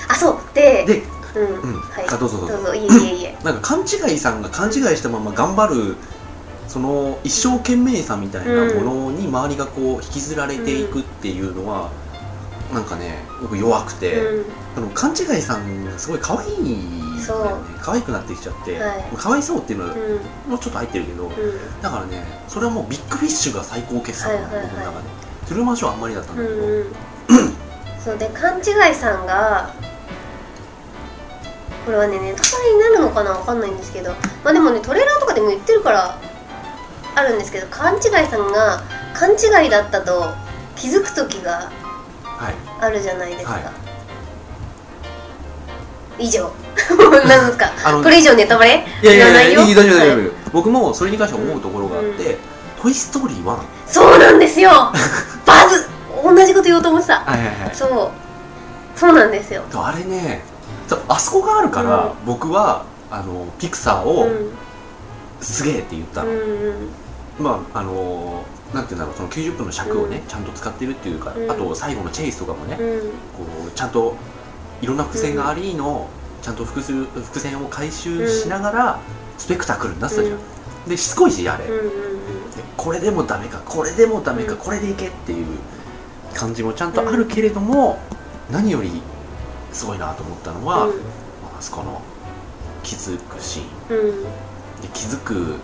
[0.08, 0.38] あそう。
[0.54, 1.02] でで
[1.34, 1.80] うん、うん。
[1.80, 2.06] はい。
[2.08, 2.56] あどうぞどうぞ。
[2.56, 2.74] どうぞ。
[2.74, 3.38] いえいえいえ。
[3.42, 5.96] なんか勘違いさんが勘違いしたまま頑張る
[6.70, 11.90] その一生懸命さみたいなものに周りがこう引きずられていくっていうのは、
[12.72, 14.44] なんかね僕弱くて、うん。
[14.76, 17.74] あの勘違いさんがすごい可愛いんだよね。
[17.80, 19.04] 可愛くなってきちゃって、はい。
[19.16, 19.88] 可愛そうっていうのう
[20.48, 21.33] んもちょっと入ってるけど、うん。
[21.83, 24.70] だからねそれはもうビッグフィッシュが最高傑作なの、はいはいはい。
[24.70, 25.09] 僕の中で。
[25.48, 26.92] トゥルーマンショーはあんまりだったんだけど、うんうん。
[27.98, 29.74] そうで勘違いさんが
[31.85, 34.12] これはねネタバレになるのかなわかんないんですけど
[34.44, 36.30] まあでもねトレーラーとかでも言ってるから
[37.14, 38.83] あるんですけど勘違いさんが
[39.14, 40.33] 勘違いだったと
[40.77, 41.70] 気づく時が
[42.25, 42.55] はい。
[42.81, 43.59] あるじゃないですか、は
[46.18, 46.25] い。
[46.27, 46.51] 以上。
[47.29, 47.70] 何ですか？
[47.85, 48.87] あのこれ以上ネタバレ？
[49.03, 49.61] いやいやいやいいよ？
[49.62, 50.31] いい大丈夫大丈夫、はい。
[50.53, 52.38] 僕もそれに関して思うところがあって
[52.81, 53.59] 「トイ・ストーリー1」は。
[53.87, 54.70] そうなんですよ！
[55.44, 55.87] バズ！
[56.23, 57.14] 同じこと言おうと思ってた。
[57.14, 57.75] いはいはい。
[57.75, 58.99] そう。
[58.99, 59.62] そうなんですよ。
[59.75, 60.42] あれね
[61.09, 64.51] あそこがあるから、僕はあのピクサーをうん
[65.40, 66.88] すげえって言ったの、うんうん。
[67.38, 70.26] まああのなんていうんだろうその90分の尺をね、うん。
[70.26, 71.50] ちゃんと使ってるっていうか、うん。
[71.50, 73.11] あと最後のチェイスとかもね、うん。
[73.11, 73.16] こ
[73.68, 74.16] うちゃんと
[74.83, 76.09] いろんな伏線がありの、
[76.42, 79.00] ちゃんと伏す伏線を回収しながら、
[79.37, 80.38] スペクタクルになってたじゃん、
[80.88, 84.59] でしつこいしあれ、うんうんでこれでもダメかこれでもダメか、うん。
[84.59, 85.46] これでいけっていう
[86.35, 87.98] 感じもちゃんとあるけれども、
[88.50, 89.03] 何より
[89.72, 90.92] すごいなと思ったのは、うん。
[90.92, 92.00] あそこの
[92.83, 94.24] 気づくシーン
[94.81, 95.57] で気づく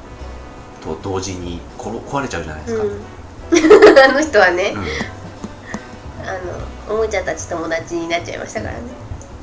[0.82, 2.90] と同時に壊れちゃうじゃないですか、うん。
[4.10, 4.82] あの人はねうん。
[6.28, 6.32] あ
[6.88, 8.80] のおもちゃたち友達になっちゃいましたからね。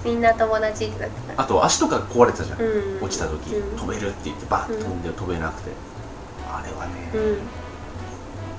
[0.04, 1.42] みんな友達ってなってた。
[1.44, 2.64] あと足とか壊れてたじゃん、う
[3.00, 3.04] ん。
[3.04, 3.78] 落ちた時、うん。
[3.78, 5.72] 飛べるって言ってバッと飛んで飛べなくて、
[6.50, 7.38] あれはね、うん。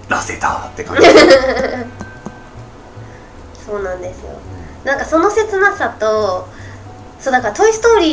[0.08, 1.06] ラセターって感じ、
[3.64, 4.30] そうなんですよ。
[4.84, 6.46] なんかその切なさと
[7.18, 8.06] そうだから「トイ・ストーリ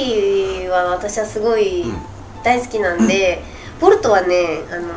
[0.64, 2.02] ー」は私はすごいうん
[2.44, 3.44] 大好きなんで、
[3.80, 4.94] ボルトはねあの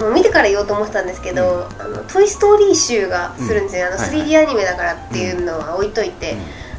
[0.00, 6.36] もう見てから言おうと思ってたんですけど「あのトイ・ストーリー」集がするんですよ、あのうんはいはい 3D アニメだからっていうのは置いといて、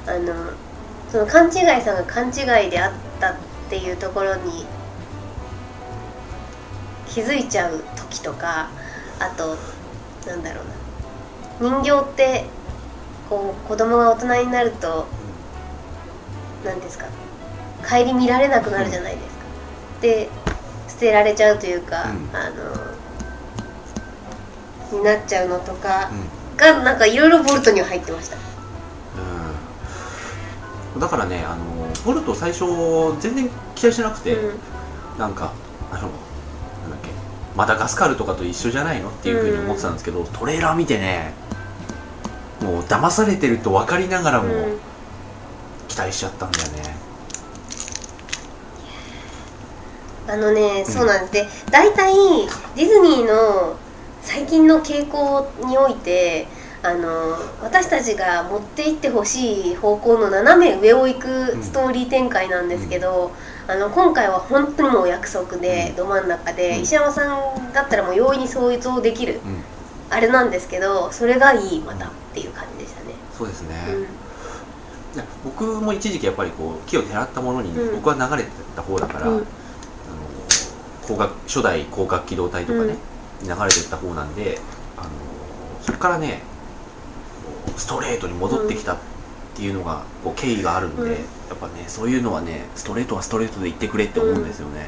[0.08, 0.34] あの
[1.12, 3.34] その勘違いさんが勘違いであったっ
[3.69, 4.65] ていうところに
[7.08, 8.69] 気づいちゃう時とか
[9.19, 9.58] あと
[10.25, 10.82] なんだろうな。
[11.82, 12.45] 人形って
[13.30, 15.06] こう子供が大人になると
[16.65, 17.06] 何ですか
[17.88, 19.40] 顧みられなくなるじゃないですか。
[20.02, 20.30] で
[20.88, 22.30] 捨てられちゃうというか、うん。
[22.36, 22.50] あ
[24.92, 26.58] のになっちゃうのとかうん。
[26.58, 28.38] がなんかいろいろボルトには入ってました。
[30.96, 31.00] うん。
[31.00, 31.64] だからねあの
[32.04, 32.66] ボルト最初
[33.22, 34.60] 全然期待してなくて、うん。
[35.18, 35.54] なんか
[35.92, 37.10] あのなんだっけ
[37.56, 41.34] マダガスカルとかと一緒じゃないのっていうふうに思ってたんですけど、トレーラー見てね
[42.62, 44.80] もう騙されてると分かりながらもうん。
[45.88, 46.96] 期待しちゃったんだよね、
[50.32, 52.13] あのね、そうなんですで大体
[52.78, 53.76] ディズニーの
[54.22, 56.48] 最近の傾向において
[56.82, 63.34] あの私たちが持っていってほしい方向の斜め上を行くストーリー展開なんですけど、
[63.67, 65.96] あの今回は本当にもうお約束で、うん。
[65.98, 66.82] ど真ん中で、うん。
[66.84, 67.24] 石山さ
[67.60, 69.62] んだったらもう容易に想像できるうん。
[70.10, 73.15] あれなんですけどそれがいいまたっていう感じでしたね。
[73.38, 73.76] そうですね、
[75.44, 77.96] 僕も一時期やっぱりこう木をてらったものにうん。
[77.98, 79.48] 僕は流れてた方だから、うん
[81.15, 82.95] 光学初代広角機動隊とかね、
[83.43, 84.60] 流れてった方なんで
[84.97, 85.10] あの
[85.82, 86.41] そこからね
[87.78, 88.97] ストレートに戻ってきたっ
[89.56, 91.10] ていうのがこう経緯があるんで、うん。
[91.10, 91.15] や
[91.56, 94.88] っぱねそういうのはねストレートはストレートで言ってくれって思うんですよね、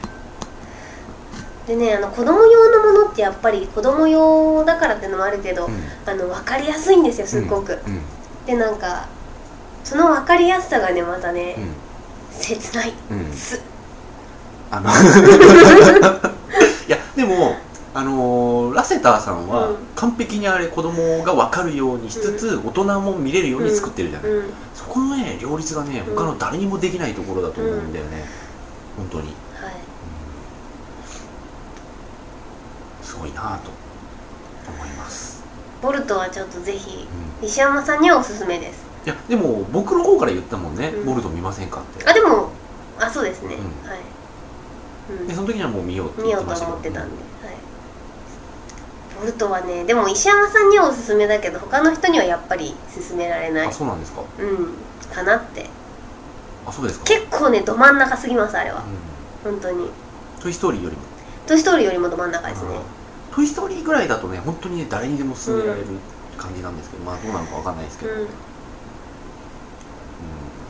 [1.67, 5.73] でねあの子供用のものってやっぱり子供用だからっていうのもあるけど、うん。
[6.05, 7.79] あの分かりやすいんですよすっごく。
[7.85, 8.01] うん。
[8.45, 9.07] でなんか
[9.83, 11.73] その分かりやすさがねまたね、うん。
[12.39, 12.93] 切ない。
[13.11, 13.33] うん。
[13.33, 13.61] す
[14.73, 14.89] あの。
[16.87, 17.55] いやでも
[17.93, 19.75] あのーラセターさんはうん。
[19.95, 24.53] 完璧にあれ子供が分かるようにしつつ、大人も見れるように作ってるじゃない、うん。
[24.73, 26.15] そこのね両立がねうん。
[26.15, 28.25] 他の誰にもできないところだと思うんだよね、
[28.97, 29.27] 本当に。
[29.61, 29.73] はい。
[33.03, 33.69] すごいなぁと
[34.67, 35.43] 思います、
[35.81, 37.07] ボルトはちょっとぜひ
[37.41, 37.47] うん。
[37.47, 38.83] 石山さんにはおすすめです。
[39.05, 41.05] いやでも僕の方から言ったもんね、うん。
[41.05, 42.09] ボルト見ませんかって。
[42.09, 42.49] あでも
[42.99, 43.89] あそうですね、うん。
[43.89, 43.99] はい、
[45.27, 47.55] でその時にはもう見ようって見ようと思ってたんで、はい、
[49.19, 52.73] ボルトはねでも石山さんにはおすすめだけど他の人にはやっぱり
[53.09, 53.67] 勧められない。
[53.67, 54.23] あそうなんですか。
[54.39, 54.73] うん。
[55.13, 55.69] かなって。
[56.65, 57.05] あそうですか。
[57.05, 58.83] 結構ねど真ん中すぎますあれは。
[59.43, 59.51] うん。
[59.51, 59.89] 本当に。
[60.41, 61.01] トイ・ストーリーよりも
[61.47, 62.69] 「トイ・ストーリー」よりもど真ん中ですね。
[63.33, 65.87] トイ・ストーリーぐらいだとね本当にね誰にでも勧められる
[66.37, 68.27] 感じなんですけど、まあどうなのかわかんないですけど、うん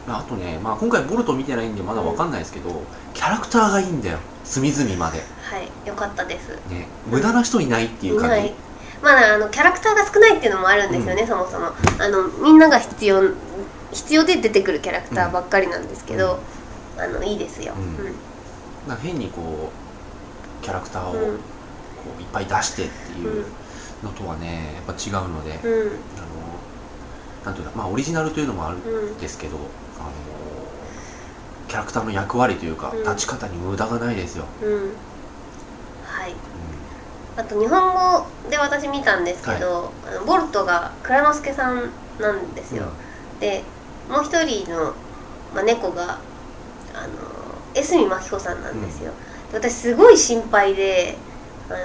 [0.07, 2.81] あ、あとね、まあ、今回ボルト見てないんでまだわかんないですけど、
[3.13, 4.19] キャラクターがいいんだよ。
[4.43, 5.19] 隅々まで。
[5.19, 6.49] はいよかったです。
[6.69, 8.53] ね無駄な人いないっていう感じ、はい。
[9.01, 11.67] まああのキャラクターが少ないっていうのもあるんですよね、そもそも。
[11.99, 13.21] あのみんなが必要
[13.91, 16.39] 必要で出てくるキャラクターばっかりなんですけど、
[16.97, 18.05] あのいいですよ、うん。
[18.05, 18.15] うん。
[18.87, 21.23] な変にこうキャラクターをこうん。
[21.25, 21.37] う
[22.19, 23.45] いっぱい出してっていう
[24.03, 25.91] のとはねやっぱ違うので、あのうん
[27.45, 29.57] なんていうかまあオリジナルというのもあるうんんですけど、
[31.73, 33.01] キャラクターの役割というか、うん。
[33.01, 34.73] 立ち方に無駄がないですよ、うん。
[36.05, 36.35] はい。
[37.35, 42.83] あと日本語で私見たんですけど、あのボルトが蔵之介さんなんですよ、
[43.39, 43.63] で
[44.07, 44.93] もう一人の、
[45.55, 46.19] まあ、猫が
[46.93, 47.13] あの
[47.73, 49.11] 江角真紀子さんなんですよ、
[49.51, 51.17] で私すごい心配で
[51.69, 51.77] あの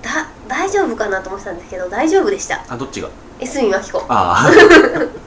[0.00, 2.64] だ大丈夫かなと思ってたんですけど大丈夫でした。
[2.70, 3.10] あどっちが？
[3.38, 3.98] 江角真紀子。
[4.08, 4.50] ああ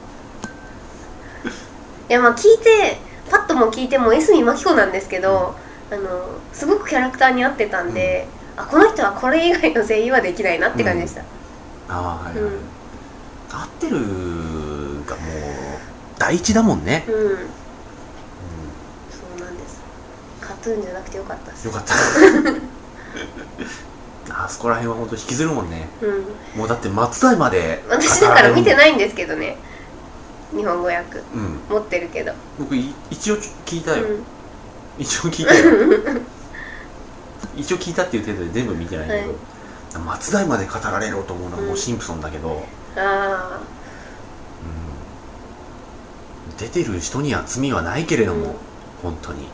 [2.08, 2.98] いやまあ聞いて
[3.30, 5.56] パッとも聞いても江角真紀子なんですけど、
[5.90, 11.24] あのすごくキャラクターに合ってたんで、あこの人はこれ以外の声優はできないなって感じでした、あ
[11.88, 12.44] あはい、はい。
[12.44, 12.60] うん。
[13.50, 13.96] 合ってる
[15.06, 15.26] がもう
[16.18, 17.18] 第一だもんね、うん、う
[19.10, 19.82] そうなんです。
[20.40, 21.64] カトゥーンじゃなくてよかったです。
[21.68, 21.94] ん、よかった。
[24.44, 25.88] あそこら辺は本当引きずるもんね。
[26.02, 26.24] うん。
[26.58, 29.56] もうだって松代まで私だから見てい、ないんですけどね
[30.54, 34.24] 日本語訳うん、持ってるけど、僕い一応聞いたよ、うん、
[34.98, 36.22] 一応聞いたよ。
[37.56, 39.26] 一応聞いたっていう程度で全部見てないけ
[39.94, 42.62] ど、松代まで語られろと思うのはもうシンプソンだけど、
[42.96, 43.60] あ
[46.50, 46.56] うん。
[46.56, 48.52] 出てる人には罪はないけれども、うん。
[49.02, 49.48] 本当に。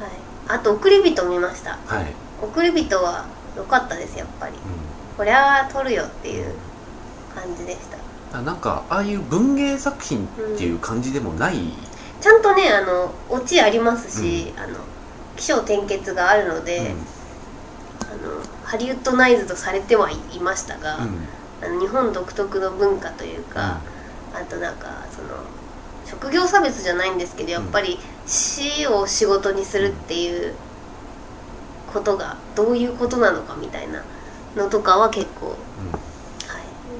[0.00, 0.58] あはい。
[0.60, 1.78] あと送り人見ました。
[1.86, 2.06] はい、
[2.40, 4.52] 送り人は良かったですやっぱり。
[4.52, 4.60] うん。
[5.16, 6.54] こりゃあ撮るよっていう
[7.34, 7.96] 感じでした。
[7.96, 8.00] あ
[8.40, 11.58] なんかああいう文芸作品っていう感じでもない？
[12.20, 14.78] ちゃんとねあのオチありますし、あの
[15.36, 16.86] 起承転結があるので、うん。
[16.86, 21.28] あのハリウッドナイズとされてはいましたが、うん。
[21.62, 23.80] あの日本独特の文化というか、
[24.34, 25.28] あとなんかその
[26.06, 30.54] 職業差別じゃないんですけどやっぱり死を仕事にするっていう
[31.92, 34.02] ことがどういうことなのかみたいな
[34.56, 35.56] のとかは結構はい、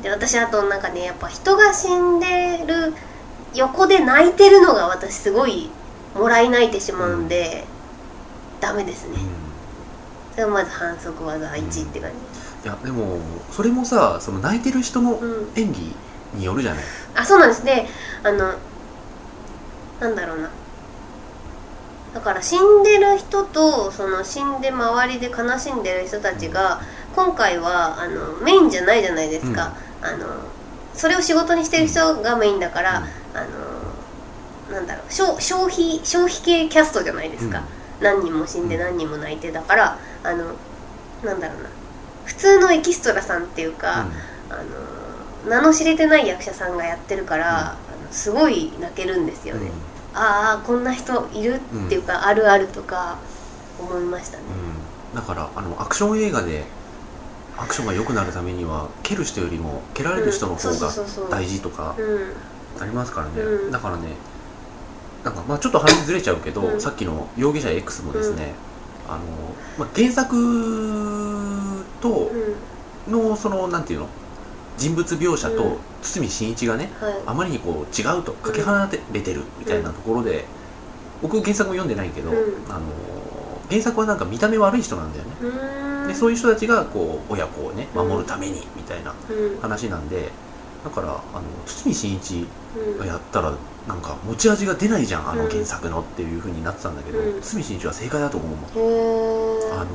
[0.03, 2.95] で私あとなんかねやっぱ人が死んでる
[3.55, 5.71] 横で泣いてるのが私すごい
[6.15, 7.65] もらい泣いてしまうんで、
[8.61, 9.17] ダメですね。
[9.17, 9.23] うん。
[9.23, 9.53] うん
[10.33, 12.15] それはまず反則技1って感い
[12.65, 13.19] やでも
[13.51, 15.67] それもさその泣いてる人のじ、うん。
[15.67, 15.95] 演技
[16.39, 16.85] によるじゃない、
[17.15, 17.65] あそうなんです。
[17.65, 17.87] で
[18.23, 18.55] あの
[20.01, 20.49] なんだろうな。
[22.15, 26.81] だから死んでる人とその死んで周りで悲しんでる人たちが
[27.15, 30.27] 今回はあのメインじゃないじゃないですか、あの
[30.95, 33.45] それを仕事にしてる人がメインだから、あ
[34.71, 37.63] のなんだろう消消費消費系キャストじゃないですか、
[38.01, 40.55] 何人も死んで何人も泣いてだからあの
[41.25, 41.71] なんだろうな。
[42.25, 44.07] 普通のエキストラさんっていうか、
[44.49, 44.55] あ
[45.45, 49.71] の名の知れてない役者さんがやってるから、あのすごい泣けるんですよね、
[50.15, 53.19] ああこんな人いるっていうか、あるあるとか
[53.81, 54.45] 思いましたね、
[55.13, 55.17] うん。
[55.17, 56.65] だからあのアクション映画で
[57.63, 60.91] アクションが良くなるためには蹴る人よりも蹴られる人の方が
[61.31, 62.83] 大事とかうん。
[62.83, 63.71] ありますからね、うん。
[63.71, 64.09] だからね
[65.23, 66.81] なんかまあちょっと話ずれちゃうけど、うん。
[66.81, 68.55] さっきの「容疑者 X」もですね、
[69.09, 69.21] あの
[69.79, 70.35] まあ、原作
[72.01, 72.31] と
[73.07, 74.09] うんのそのなんていうの
[74.77, 75.77] 人物描写とうん。
[76.03, 77.15] 堤真一がねはい。
[77.27, 80.45] あまりにこう違うとかけ離れてるみたいなところで、
[81.21, 82.37] 僕原作も読んでないけど、うん。
[82.69, 82.81] あの
[83.73, 89.61] 原作はなんか見た目悪い人なんだよね、でそういう人たちがこう親子をね守るためにみたいなうん。
[89.61, 90.29] 話なんで
[90.85, 92.99] だからあの堤真一うん。
[92.99, 93.55] がやったら
[93.89, 95.49] なんか持ち味が出ないじゃんあのうん。
[95.51, 97.41] 原作のっていう風になってたんだけど、うん。
[97.41, 99.87] 堤真一は正解だと思うあの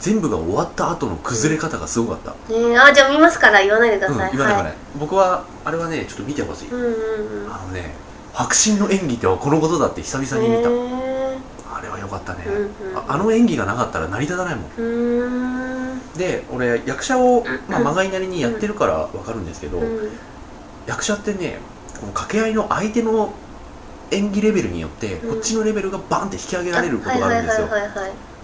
[0.00, 4.72] 全部が終わった後の崩れ方がすごかった、えー、あじゃあ見ますから言わないでくうん、ださい、言わない言わない。
[4.72, 6.84] は僕はあれはねちょっと見てほしい、い、うんう
[7.42, 7.52] んうん。
[7.52, 7.94] あのね
[8.32, 10.70] 迫真の演技ってはこのことだって久々に見た、
[12.10, 12.96] かったね、うんうん。
[12.96, 16.00] ああの演技がなかったら成り立たないもん。
[16.18, 20.10] で俺役者を、まあ、いなりにやってるから分かるんですけど、うん。
[20.86, 21.58] 役者ってね
[22.00, 23.32] この掛け合いの相手の
[24.10, 25.34] 演技レベルによって、うん。
[25.34, 27.68] こっちのレベルがバンって引き上げられることがあるんですよ。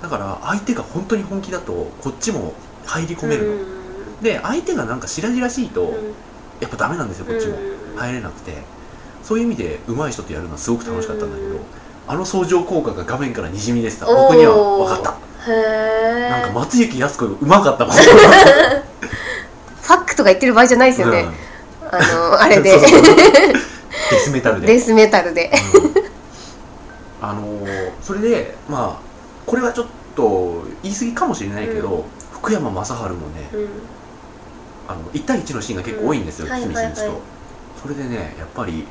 [0.02, 4.22] だから相手が本当に本気だとこっちも入り込めるの、うん。
[4.22, 6.14] で相手がなんか白々しいと、うん。
[6.60, 7.98] やっぱダメなんですよこっちも、うん。
[7.98, 8.76] 入れなくて。
[9.22, 11.60] そういう意味で上手い人とやるのはすごく楽しかったんだけど、うん
[12.08, 14.06] あの相乗効果が画面からにじみ出てた。
[14.06, 15.10] 僕には分かった。
[15.50, 15.54] へ
[16.26, 17.96] えなんか松雪靖子が上手かったもん。
[19.86, 21.26] ファックとか言ってる場合じゃないですよね、
[21.90, 22.78] あのあれで。
[22.78, 23.16] そうそうそう。
[24.10, 24.66] デスメタルで。
[24.66, 25.50] デスメタルで。
[25.74, 27.26] うん。
[27.28, 29.06] あのーそれでまあ
[29.46, 33.14] これはちょっと言い過ぎかもしれないけど、う福山雅治もね
[33.52, 33.68] うん。
[34.88, 36.52] あの1対1のシーンが結構多いんですよ、うん。
[36.52, 36.94] はと、はいはい。
[37.82, 38.86] それでねやっぱり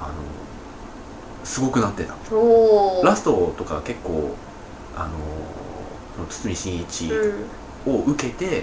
[0.00, 0.12] あの
[1.48, 2.14] すごくなってた。
[3.02, 4.36] ラストとか結構
[4.94, 7.92] あの堤真一うん。
[7.92, 8.62] を受けて、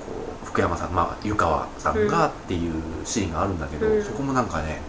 [0.00, 2.72] こう福山さんまあ湯川さんがっていう
[3.04, 4.02] シーンがあるんだけど、うん。
[4.02, 4.80] そこもなんかね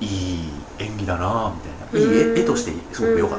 [0.00, 0.08] いい
[0.78, 1.86] 演技だなみたいな。
[1.98, 2.38] いいうん。
[2.38, 3.38] 絵絵としてすごく良かっ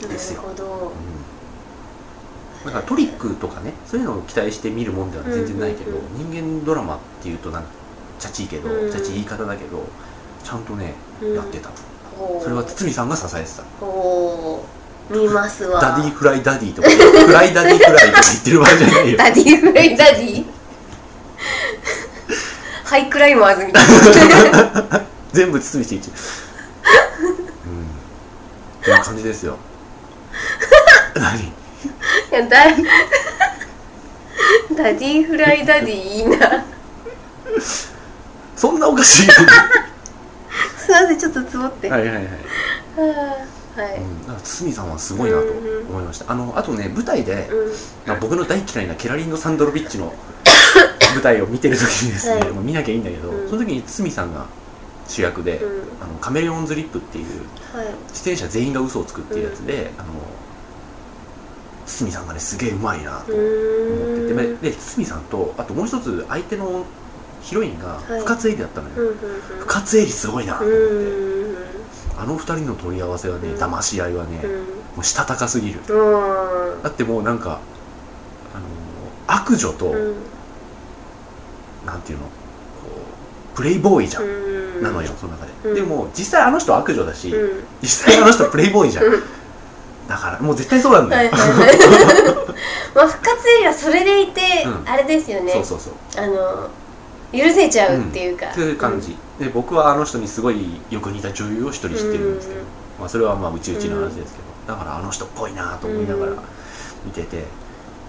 [0.00, 0.42] た、ですよ。
[0.42, 0.64] なるほど。
[0.88, 2.64] うん。
[2.64, 7.68] だからトリックとかねそういうのを期待して見るもんでは全然ないけど、うん人間ドラマっていうとなんか
[8.18, 8.90] チャチいけど、うん。
[8.90, 9.78] チャチい言い方だけど
[10.46, 11.34] ちゃんとね、うん。
[11.34, 11.70] やってた
[12.40, 13.64] それは堤さんが支えてた。
[15.12, 15.80] 見ますわ。
[15.80, 19.18] ダディフライダディとかフライダディフライとか言ってる場合じゃないよ。
[19.18, 20.44] ダディフライダディ。
[22.84, 25.02] ハイクライマーズみたいな。
[25.32, 26.12] 全部堤真一うん。
[26.12, 26.14] っ
[28.84, 29.56] ていう感じですよ。
[31.16, 31.52] 何い
[32.30, 32.66] やだ
[34.76, 36.64] ダディフライダディいいな。
[38.54, 39.28] そんなおかしい
[40.86, 42.30] すいませんちょっとつぼって、はいはいはい、は
[43.96, 45.52] い、うん、だから堤さんはすごいなと
[45.90, 46.30] 思いました。
[46.30, 47.72] あのあとね舞台で、うん。
[48.06, 50.14] まあ、僕の大嫌いなケラリンド・サンドロビッチの
[51.14, 52.52] 舞台を見てる時にですね、はい。
[52.52, 53.48] 見なきゃいいんだけど、うん。
[53.48, 54.46] その時に堤さんが
[55.08, 55.82] 主役で、うん。
[56.00, 57.24] あのカメレオンズリップっていう
[57.76, 57.86] はい。
[58.14, 60.08] 出演者全員が嘘をつくっていうやつで、あの
[61.86, 66.84] 堤さんがねすげえうまいなとう思ってて、で堤さんとあともう一つ相手の
[67.46, 68.20] ヒロインがはい。
[68.20, 69.14] 深津絵里だったのよ、
[69.60, 71.56] 深津絵里すごいなと思って、うん
[72.18, 73.62] あの二人の取り合わせはね、うん。
[73.62, 74.50] 騙し合いはね、うん。
[74.50, 74.64] も
[75.00, 75.80] うしたたかすぎる。
[75.86, 77.60] うんだってもうなんか
[78.54, 78.64] あの
[79.26, 80.14] 悪女と、うん。
[81.84, 82.30] なんていうのこ
[83.54, 84.82] プレイボーイじゃん、うん。
[84.82, 85.74] なのよその中で、うん。
[85.74, 87.64] でも実際あの人悪女だし、うん。
[87.82, 89.04] 実際あの人プレイボーイじゃん。
[89.04, 89.22] うん。
[90.08, 91.30] だからもう絶対そうなんだよ、
[92.94, 94.88] まあ復活エリはそれでいて、うん。
[94.88, 95.52] あれですよね。
[95.52, 95.94] そうそうそう。
[96.16, 96.70] あの
[97.36, 102.66] 許せちゃうっていうか、そういう感じ、で僕はあの人にすごいよく似た女優を一人知ってるんですけど、うん。
[102.98, 106.38] まあ、それはまあうちうちの話ですけど、だからあの人っぽいなと思いながらうん
[107.04, 107.44] 見てて。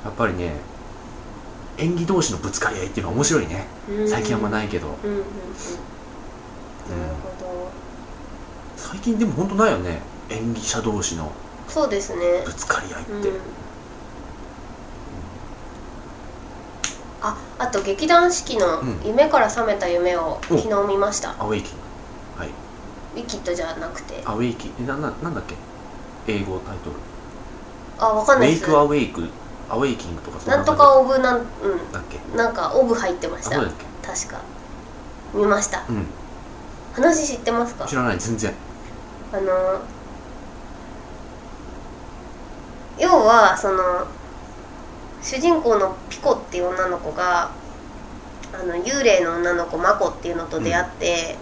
[0.08, 0.54] やっぱりね
[1.78, 3.66] 演技同士のぶつかり合いっていうのは面白いね。
[3.90, 4.10] うん。
[4.10, 5.18] 最近あんまないけど、うんうん。
[5.18, 5.24] うん。
[5.24, 7.72] なるほど。
[8.78, 10.00] 最近でも本当ないよね。
[10.30, 11.32] 演技者同士の
[11.68, 12.44] そうですね。
[12.46, 13.57] ぶつかり合いって、うん
[17.28, 20.58] ああと劇団四季のうん「夢から覚めた夢」をお。
[20.58, 22.50] 昨日見ました、アウェイキングはい。
[23.16, 24.22] ウィキッドじゃなくて。
[24.26, 25.56] アウェイキングなななんだっけ？
[26.28, 26.96] 英語タイトル。
[28.00, 28.62] あわかんないです。
[28.62, 29.30] メイクアウェイク
[29.70, 32.20] アウェイキングとかそなんと感かオブなんうじだっけ？
[32.36, 33.58] んなんかオブ入ってました。
[33.60, 34.08] だっけ？
[34.08, 34.40] 確か。
[35.34, 35.84] 見ました。
[35.90, 36.06] うん。
[36.94, 37.86] 話知ってますか？
[37.86, 38.18] 知らない。
[38.20, 38.54] 全然。
[39.34, 39.82] あの
[43.00, 44.08] 要はその
[45.28, 47.52] 主人公のピコっていう女の子が
[48.54, 51.36] あの幽霊の女の子マコっていうのと出会って、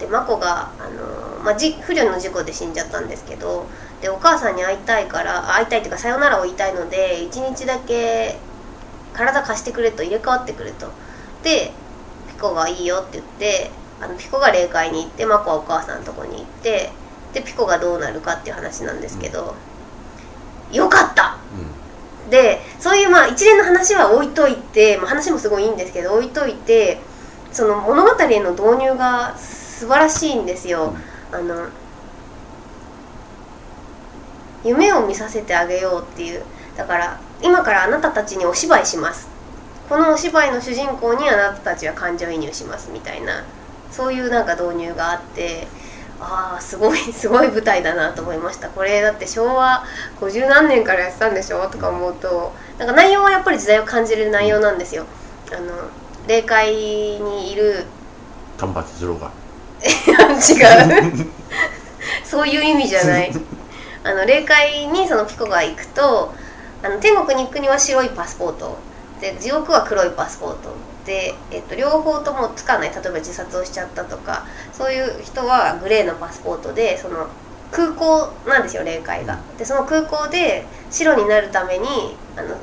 [0.00, 3.66] でマコがあの、まあ、じ不慮の事故で死んじゃったんですけど
[4.02, 8.36] でお母さんに会いたいからあ会いたいっていうかさよならを言いたいので一日だけ
[9.12, 10.88] 体貸してくれと入れ替わってくれと。
[11.44, 11.70] で
[12.28, 13.70] ピコがいいよって言って
[14.00, 16.90] あのピコが霊界に行ってマコはお母さんのとこに行って
[17.32, 19.54] でピコがどうなるかっていう話なんですけど、
[20.72, 21.36] よかった！
[21.54, 21.79] う
[22.28, 27.00] でそういうまあ一連の話は置いといて、まあ、話もすごいいいんですけど置いといて
[27.52, 30.94] その物語への導入が素晴らしいんですよ、
[31.32, 31.68] あの
[34.62, 36.42] 夢を見させてあげようっていう。
[36.76, 39.28] だから今からあなたたちにお芝居します。
[39.88, 43.42] このお芝居の主人公にあなたたちは感情移入しますみたいな
[43.90, 45.66] そういうなんか導入があって
[46.20, 48.68] ああすごいすごい舞台だなと思いました。
[48.68, 49.84] これだって昭和
[50.20, 55.06] 50何年からやってたんでしょとか思うとなんか内容はやっぱり時代を感じる内容なんですよ。
[55.52, 55.72] あの
[56.28, 57.84] 霊界にいるん
[58.58, 59.30] 丹波哲郎が。
[59.80, 61.26] 違う。
[62.22, 63.32] そういう意味じゃない。
[64.04, 66.32] あの霊界にそのピコが行くと
[66.82, 68.76] あの天国に行くには白いパスポート。
[69.20, 70.70] で地獄は黒いパスポート
[71.04, 77.26] で、えっと、両方ともつかない例えば自殺をしちゃったとかそういう人はグレーのパスポートでその
[77.72, 79.38] 空港なんですよ霊界が。
[79.58, 81.86] でその空港で白になるために
[82.36, 82.56] あの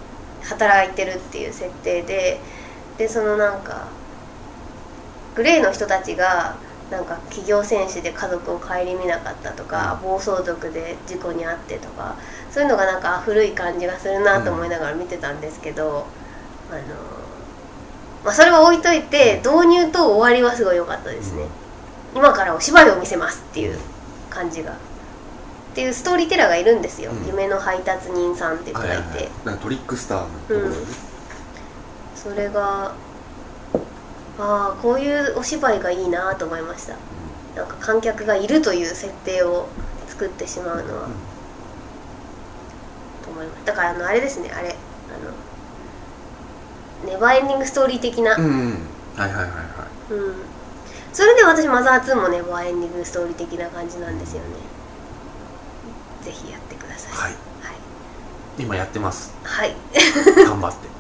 [0.44, 2.40] 働いてるっていう設定で
[2.98, 3.88] でそのなんか
[5.36, 6.56] グレーの人たちが
[6.90, 12.16] なんか企業戦士で家族を顧みなかったとか暴走族で事故に遭ってとか
[12.50, 16.06] そういうのがなんか古い感じがするなと思いながら見てたんですけど、
[16.72, 17.27] あの
[18.24, 21.34] まあ、それは置いといて導入と終わりはすごい良かったです。
[21.34, 21.44] ね、
[22.16, 23.78] 今からお芝居を見せますっていう
[24.30, 24.72] 感じが。
[24.72, 24.76] っ
[25.76, 27.28] ていうストーリーテラーがいるんですよ、うん。
[27.28, 30.76] 夢の配達人さんっていう人がいて、なんかトリックスターのところでね、
[32.16, 32.96] それが
[34.40, 36.96] ああこういうお芝居がいいなと思いました。
[37.56, 39.68] なんか観客がいるという設定を
[40.08, 41.10] 作ってしまうのは、
[43.24, 44.52] と思いますだからあのあれですね。
[44.52, 44.76] あれ
[47.04, 48.52] あのネバーエンディングストーリー的な、うん、うん。
[48.52, 48.72] うん、
[49.16, 50.14] はいはいはいはい。
[50.14, 50.36] うん。
[51.12, 54.48] それで私マザー2もネバーエンディングストーリー的な感じなんですよね。
[56.22, 57.14] ぜひやってください。
[57.14, 57.36] はい。
[58.58, 59.34] 今やってます。
[59.44, 59.80] はい、はい。
[60.46, 60.97] 頑張って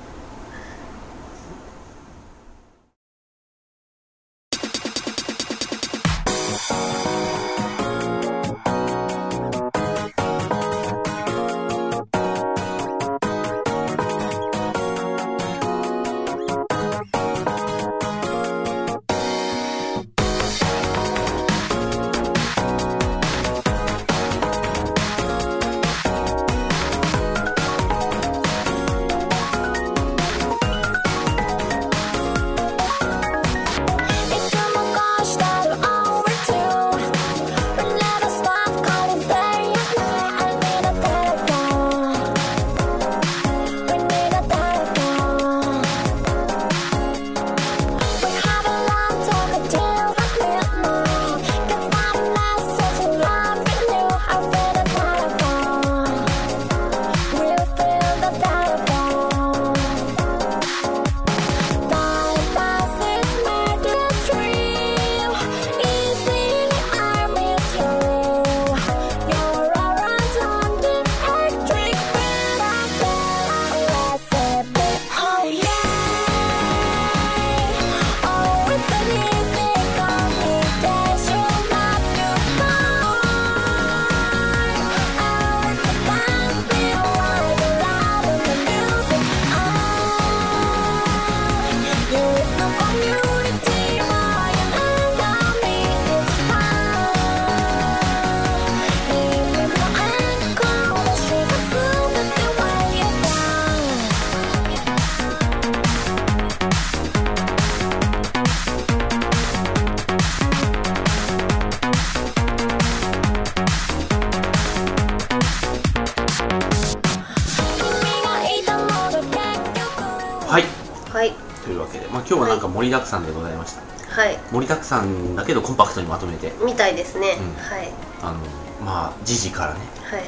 [122.87, 123.81] りだくさんでございました、
[124.21, 124.37] はい。
[124.51, 126.51] 盛りだくさんだけどコンパクトにまとめて。
[126.65, 127.53] みたいですね、うん。
[127.55, 127.91] はい。
[128.21, 128.39] あの
[128.83, 129.79] まあ時事からね。
[130.09, 130.23] はい。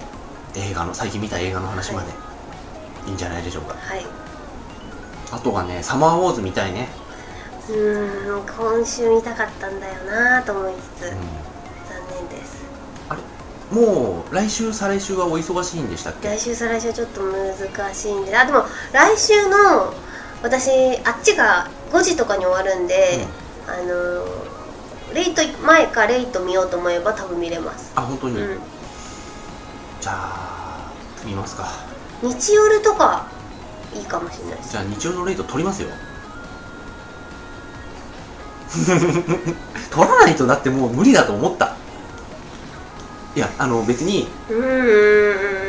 [0.69, 2.13] 映画の最近見た映画の話まで、、は
[3.07, 3.75] いいんじゃないでしょうか。
[3.75, 4.05] はい。
[5.31, 6.89] あとはねサマーウォーズ見たいね、
[7.69, 11.09] うーん今週見たかったんだよなと思いつつ、うん。
[11.11, 11.17] 残
[12.29, 12.63] 念です。
[13.09, 13.21] あれ？
[13.71, 16.27] もう来週再来週はお忙しいんでしたっけ？
[16.29, 19.93] 来週再来週はちょっと難しいんであでも来週の
[20.41, 20.71] 私
[21.05, 23.25] あっちが5時とかに終わるんで、
[23.67, 27.91] あのレイト前かレイト見ようと思えば多分見れます。
[27.95, 28.59] あ本当に、うん。
[30.01, 30.91] じゃあ
[31.25, 31.67] 見ますか。
[32.21, 33.27] 日夜とか
[33.95, 34.71] いいかもしれないです。
[34.71, 35.89] じゃあ日曜のレート取りますよ。
[39.89, 41.75] 取らないとだってもう無理だと思った。
[43.35, 45.68] いやあの別にうーん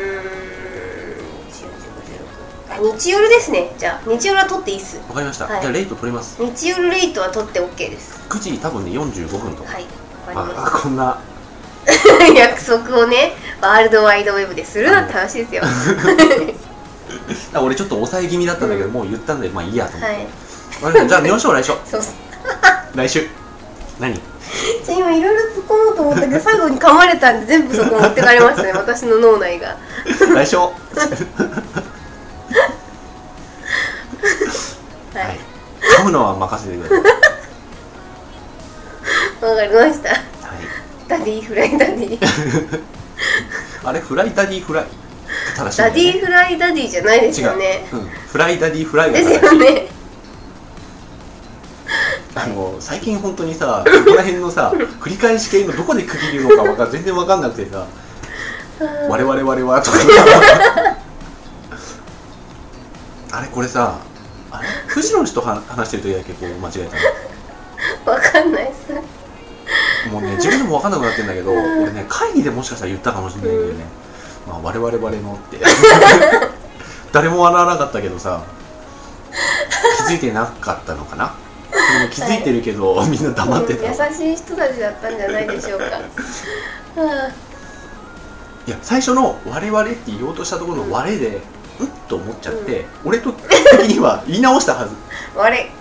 [2.81, 3.71] 日夜ですね。
[3.77, 4.97] じゃあ日夜は撮っていいっす。
[5.07, 5.61] わかりました、はい。
[5.61, 6.43] じゃあレート取ります。
[6.43, 8.19] 日夜レイトは撮って OK です。
[8.29, 9.63] 9時多分ね45分と。
[9.63, 9.85] か、はい。
[10.27, 11.19] あこんな。
[12.35, 15.63] 約束をねワールドワイドウェブでするなって話ですよ。
[15.63, 15.67] は
[17.53, 20.83] あ俺ちょっと抑え気味だったんだけど、もう言ったんでまあいいやと思って、い。
[20.83, 21.07] わかりました。
[21.07, 21.53] じゃあ見ましょう。
[21.53, 22.01] 来 週そう
[22.95, 23.27] 来週。
[23.99, 24.13] 何？
[24.13, 28.73] じゃあ今いろいろ突っ込もうと思ったけど最後に噛まれたんで全部そこ持ってかれましたね。
[28.73, 29.77] 私の脳内が。
[30.33, 30.57] 来週
[35.13, 35.35] ははい。
[35.35, 35.39] い
[35.99, 36.97] 噛むのは任せてください。
[39.45, 40.09] わかりました。
[40.09, 40.19] はい。
[41.07, 42.19] ダディフライダディ。
[43.83, 44.85] あれフライダディフライ？
[45.55, 47.87] 正しいんだダディフライダディじゃないです違う、よね。
[47.91, 47.95] う。
[47.97, 49.87] ん、フライダディフライがです正しいよね
[52.33, 57.85] あの最近本当にさ ここら辺のさ繰り返し系のどこで区切るのかわか全然わかんなくてさ
[59.09, 59.97] 我々我々とか。
[63.33, 63.95] あれこれさ
[64.51, 66.89] あれ藤野の人は話してる時だけこう間違え
[68.05, 68.93] たわかんないっす。
[68.93, 69.01] の
[70.11, 73.85] もうね自分でもわかんなくなってんだけど俺ね会議でもしかしたら言ったかもしれないんだよね、
[74.47, 75.57] まあ、我々我々のって。
[77.11, 78.41] 誰も笑わなかったけどさ
[80.07, 81.33] 気づいてなかったのかな？
[81.71, 85.85] でも気づいてるけど、みんな黙ってた、うん優しい人たちだったんじゃないでしょうか。
[87.01, 87.31] は
[88.67, 91.41] いや最初の「我々」って言おうとしたところの「我」で
[91.79, 93.33] うんと思っちゃって、俺と
[93.77, 94.95] 的には言い直したはず。
[95.35, 95.71] あ我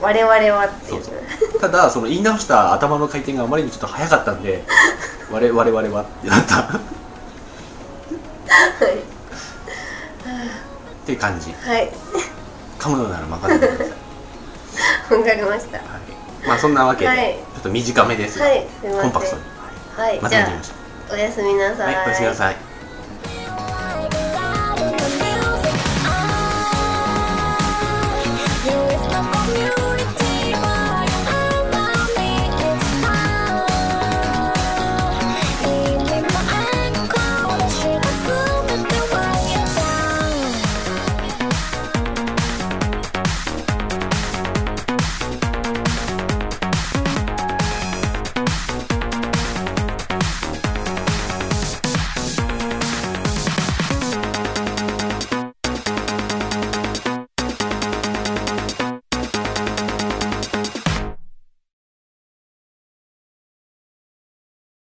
[0.00, 1.60] 我々はっていう。
[1.60, 4.64] ただその言い直した頭の回転があまりにちょっと早かったんで
[5.30, 6.60] 「我々々は」ってなった。
[6.62, 6.70] っ
[11.06, 11.52] ていう感じ。
[11.52, 11.90] はい。
[12.78, 13.90] 噛むのなら任せてくださ
[15.10, 15.78] い、 わかりました。
[15.78, 17.38] はい、まあそんなわけで、はい。
[17.54, 18.38] ちょっと短めです。
[18.38, 18.66] が、はい。
[18.82, 19.42] コンパクトに。
[19.96, 20.20] はい。
[20.20, 20.72] まとめてみまし
[21.10, 21.94] あおやすみなたさい。
[21.94, 22.67] はいおやすみなさい